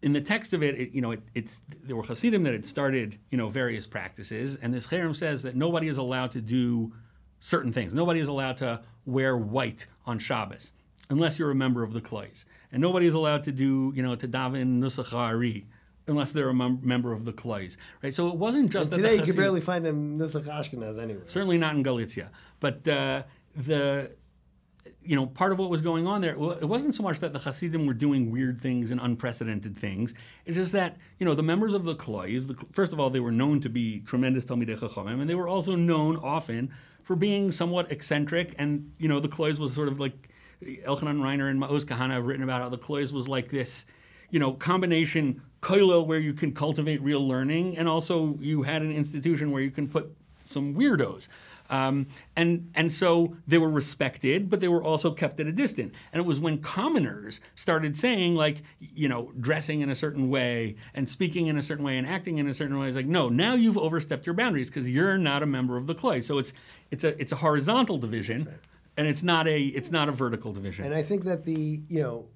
In 0.00 0.12
the 0.12 0.20
text 0.20 0.52
of 0.52 0.62
it, 0.62 0.76
it 0.76 0.90
you 0.92 1.00
know, 1.00 1.12
it, 1.12 1.22
it's 1.34 1.60
there 1.82 1.96
were 1.96 2.04
Hasidim 2.04 2.44
that 2.44 2.52
had 2.52 2.66
started, 2.66 3.18
you 3.30 3.38
know, 3.38 3.48
various 3.48 3.86
practices, 3.86 4.56
and 4.56 4.72
this 4.72 4.86
cherem 4.86 5.14
says 5.14 5.42
that 5.42 5.56
nobody 5.56 5.88
is 5.88 5.98
allowed 5.98 6.30
to 6.32 6.40
do 6.40 6.92
certain 7.40 7.72
things. 7.72 7.94
Nobody 7.94 8.20
is 8.20 8.28
allowed 8.28 8.56
to 8.58 8.82
wear 9.04 9.36
white 9.36 9.86
on 10.06 10.18
Shabbos 10.18 10.72
unless 11.10 11.38
you're 11.38 11.50
a 11.50 11.54
member 11.54 11.82
of 11.82 11.92
the 11.92 12.00
Klays, 12.00 12.44
and 12.70 12.80
nobody 12.80 13.06
is 13.06 13.14
allowed 13.14 13.44
to 13.44 13.52
do, 13.52 13.92
you 13.94 14.02
know, 14.02 14.14
to 14.14 14.28
daven 14.28 14.78
nusach 14.78 15.12
unless 16.08 16.32
they're 16.32 16.48
a 16.48 16.54
mem- 16.54 16.80
member 16.82 17.12
of 17.12 17.24
the 17.24 17.32
Klays, 17.32 17.76
right? 18.02 18.14
So 18.14 18.28
it 18.28 18.36
wasn't 18.36 18.70
just 18.70 18.90
that 18.90 18.96
Today 18.96 19.16
you 19.16 19.22
can 19.22 19.36
barely 19.36 19.60
find 19.60 19.86
a 19.86 19.92
Nusach 19.92 20.44
Ashkenaz 20.44 20.98
anywhere. 20.98 21.24
certainly 21.26 21.58
not 21.58 21.74
in 21.74 21.82
Galicia. 21.82 22.30
But 22.60 22.86
uh, 22.88 23.22
the 23.54 24.12
you 25.02 25.16
know 25.16 25.26
part 25.26 25.52
of 25.52 25.58
what 25.58 25.70
was 25.70 25.80
going 25.80 26.06
on 26.06 26.20
there 26.20 26.32
it 26.32 26.68
wasn't 26.68 26.94
so 26.94 27.02
much 27.02 27.18
that 27.20 27.32
the 27.32 27.38
Hasidim 27.38 27.86
were 27.86 27.94
doing 27.94 28.30
weird 28.30 28.60
things 28.60 28.90
and 28.90 29.00
unprecedented 29.00 29.76
things. 29.76 30.14
It's 30.44 30.56
just 30.56 30.72
that 30.72 30.96
you 31.18 31.26
know 31.26 31.34
the 31.34 31.42
members 31.42 31.74
of 31.74 31.84
the 31.84 31.94
Klois, 31.94 32.46
the, 32.46 32.56
first 32.72 32.92
of 32.92 33.00
all, 33.00 33.10
they 33.10 33.20
were 33.20 33.32
known 33.32 33.60
to 33.60 33.68
be 33.68 34.00
tremendous 34.00 34.44
Talmidei 34.44 34.78
Chachamim, 34.78 35.20
and 35.20 35.28
they 35.28 35.34
were 35.34 35.48
also 35.48 35.74
known 35.74 36.16
often 36.16 36.70
for 37.02 37.16
being 37.16 37.52
somewhat 37.52 37.90
eccentric. 37.90 38.54
And 38.58 38.92
you 38.98 39.08
know 39.08 39.20
the 39.20 39.28
Klois 39.28 39.58
was 39.58 39.72
sort 39.72 39.88
of 39.88 39.98
like 40.00 40.28
Elchanan 40.62 41.20
Reiner 41.20 41.48
and 41.50 41.60
Maoz 41.60 41.84
Kahana 41.84 42.12
have 42.12 42.26
written 42.26 42.42
about 42.42 42.62
how 42.62 42.68
the 42.68 42.78
Klois 42.78 43.12
was 43.12 43.28
like 43.28 43.50
this 43.50 43.84
you 44.30 44.38
know, 44.38 44.52
combination 44.52 45.42
koilel 45.60 46.06
where 46.06 46.18
you 46.18 46.32
can 46.32 46.52
cultivate 46.52 47.02
real 47.02 47.26
learning, 47.26 47.76
and 47.76 47.88
also 47.88 48.36
you 48.40 48.62
had 48.62 48.82
an 48.82 48.92
institution 48.92 49.50
where 49.50 49.62
you 49.62 49.70
can 49.70 49.88
put 49.88 50.14
some 50.38 50.74
weirdos. 50.74 51.28
Um, 51.70 52.06
and 52.34 52.70
and 52.74 52.92
so 52.92 53.36
they 53.46 53.58
were 53.58 53.70
respected, 53.70 54.48
but 54.48 54.60
they 54.60 54.68
were 54.68 54.82
also 54.82 55.10
kept 55.10 55.38
at 55.40 55.46
a 55.46 55.52
distance. 55.52 55.94
And 56.12 56.20
it 56.20 56.26
was 56.26 56.40
when 56.40 56.58
commoners 56.58 57.40
started 57.54 57.98
saying 57.98 58.34
like, 58.34 58.62
you 58.80 59.08
know, 59.08 59.32
dressing 59.38 59.82
in 59.82 59.90
a 59.90 59.94
certain 59.94 60.30
way 60.30 60.76
and 60.94 61.08
speaking 61.08 61.46
in 61.46 61.58
a 61.58 61.62
certain 61.62 61.84
way 61.84 61.98
and 61.98 62.06
acting 62.06 62.38
in 62.38 62.48
a 62.48 62.54
certain 62.54 62.78
way. 62.78 62.86
It's 62.86 62.96
like, 62.96 63.06
no, 63.06 63.28
now 63.28 63.54
you've 63.54 63.78
overstepped 63.78 64.24
your 64.24 64.34
boundaries 64.34 64.70
because 64.70 64.88
you're 64.88 65.18
not 65.18 65.42
a 65.42 65.46
member 65.46 65.76
of 65.76 65.86
the 65.86 65.94
clay. 65.94 66.20
So 66.20 66.38
it's 66.38 66.52
it's 66.90 67.04
a 67.04 67.20
it's 67.20 67.32
a 67.32 67.36
horizontal 67.36 67.98
division, 67.98 68.48
and 68.96 69.06
it's 69.06 69.22
not 69.22 69.46
a 69.46 69.60
it's 69.60 69.90
not 69.90 70.08
a 70.08 70.12
vertical 70.12 70.52
division. 70.52 70.86
And 70.86 70.94
I 70.94 71.02
think 71.02 71.24
that 71.24 71.44
the 71.44 71.82
you 71.88 72.02
know 72.02 72.26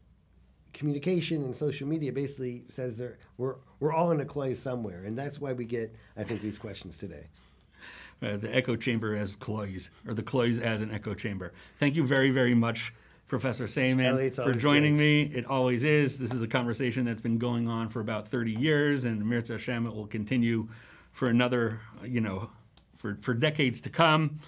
communication 0.73 1.45
and 1.45 1.55
social 1.55 1.87
media 1.87 2.13
basically 2.13 2.65
says 2.69 2.99
there 2.99 3.19
we're 3.39 3.57
we're 3.81 3.93
all 3.93 4.11
in 4.13 4.21
a 4.21 4.25
clay 4.25 4.55
somewhere, 4.55 5.05
and 5.05 5.17
that's 5.17 5.41
why 5.41 5.53
we 5.53 5.65
get 5.65 5.95
I 6.17 6.25
think 6.25 6.41
these 6.43 6.59
questions 6.59 6.99
today. 6.99 7.27
uh, 8.23 8.37
the 8.37 8.55
echo 8.55 8.77
chamber 8.77 9.15
as 9.17 9.37
cloys, 9.37 9.91
or 10.07 10.15
the 10.15 10.23
cloys 10.23 10.59
as 10.59 10.81
an 10.81 10.91
echo 10.93 11.15
chamber. 11.15 11.53
Thank 11.79 11.97
you 11.97 12.07
very, 12.07 12.31
very 12.31 12.55
much, 12.55 12.95
Professor 13.29 13.65
Saiman, 13.65 14.35
for 14.35 14.53
joining 14.53 14.97
great. 14.97 15.31
me. 15.31 15.37
It 15.39 15.47
always 15.47 15.85
is. 15.85 16.19
This 16.19 16.33
is 16.33 16.43
a 16.43 16.47
conversation 16.47 17.05
that's 17.05 17.23
been 17.23 17.39
going 17.39 17.69
on 17.69 17.89
for 17.89 18.01
about 18.01 18.29
30 18.29 18.53
years, 18.53 19.05
and 19.05 19.25
Mirza 19.25 19.55
Hashem, 19.55 19.85
will 19.85 20.07
continue 20.07 20.69
for 21.13 21.29
another, 21.29 21.81
you 22.05 22.21
know, 22.21 22.51
for, 22.95 23.19
for 23.21 23.35
decades 23.35 23.81
to 23.83 23.91
come. 23.91 24.39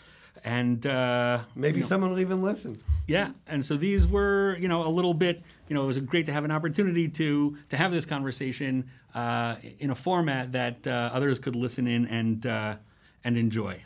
And 0.44 0.86
uh, 0.86 1.40
Maybe 1.56 1.80
someone 1.80 2.10
will 2.10 2.20
even 2.20 2.42
listen. 2.42 2.78
yeah, 3.06 3.30
and 3.46 3.64
so 3.64 3.76
these 3.78 4.06
were, 4.06 4.56
you 4.60 4.68
know, 4.68 4.86
a 4.86 4.92
little 4.92 5.14
bit, 5.14 5.42
you 5.68 5.74
know, 5.74 5.82
it 5.82 5.86
was 5.86 5.98
great 5.98 6.26
to 6.26 6.32
have 6.32 6.44
an 6.44 6.50
opportunity 6.50 7.08
to 7.08 7.56
to 7.70 7.76
have 7.78 7.90
this 7.90 8.04
conversation 8.04 8.90
uh, 9.14 9.56
in 9.78 9.90
a 9.90 9.94
format 9.94 10.52
that 10.52 10.86
uh, 10.86 11.10
others 11.14 11.38
could 11.38 11.56
listen 11.56 11.86
in 11.86 12.06
and 12.06 12.44
uh, 12.46 12.76
and 13.24 13.38
enjoy. 13.38 13.82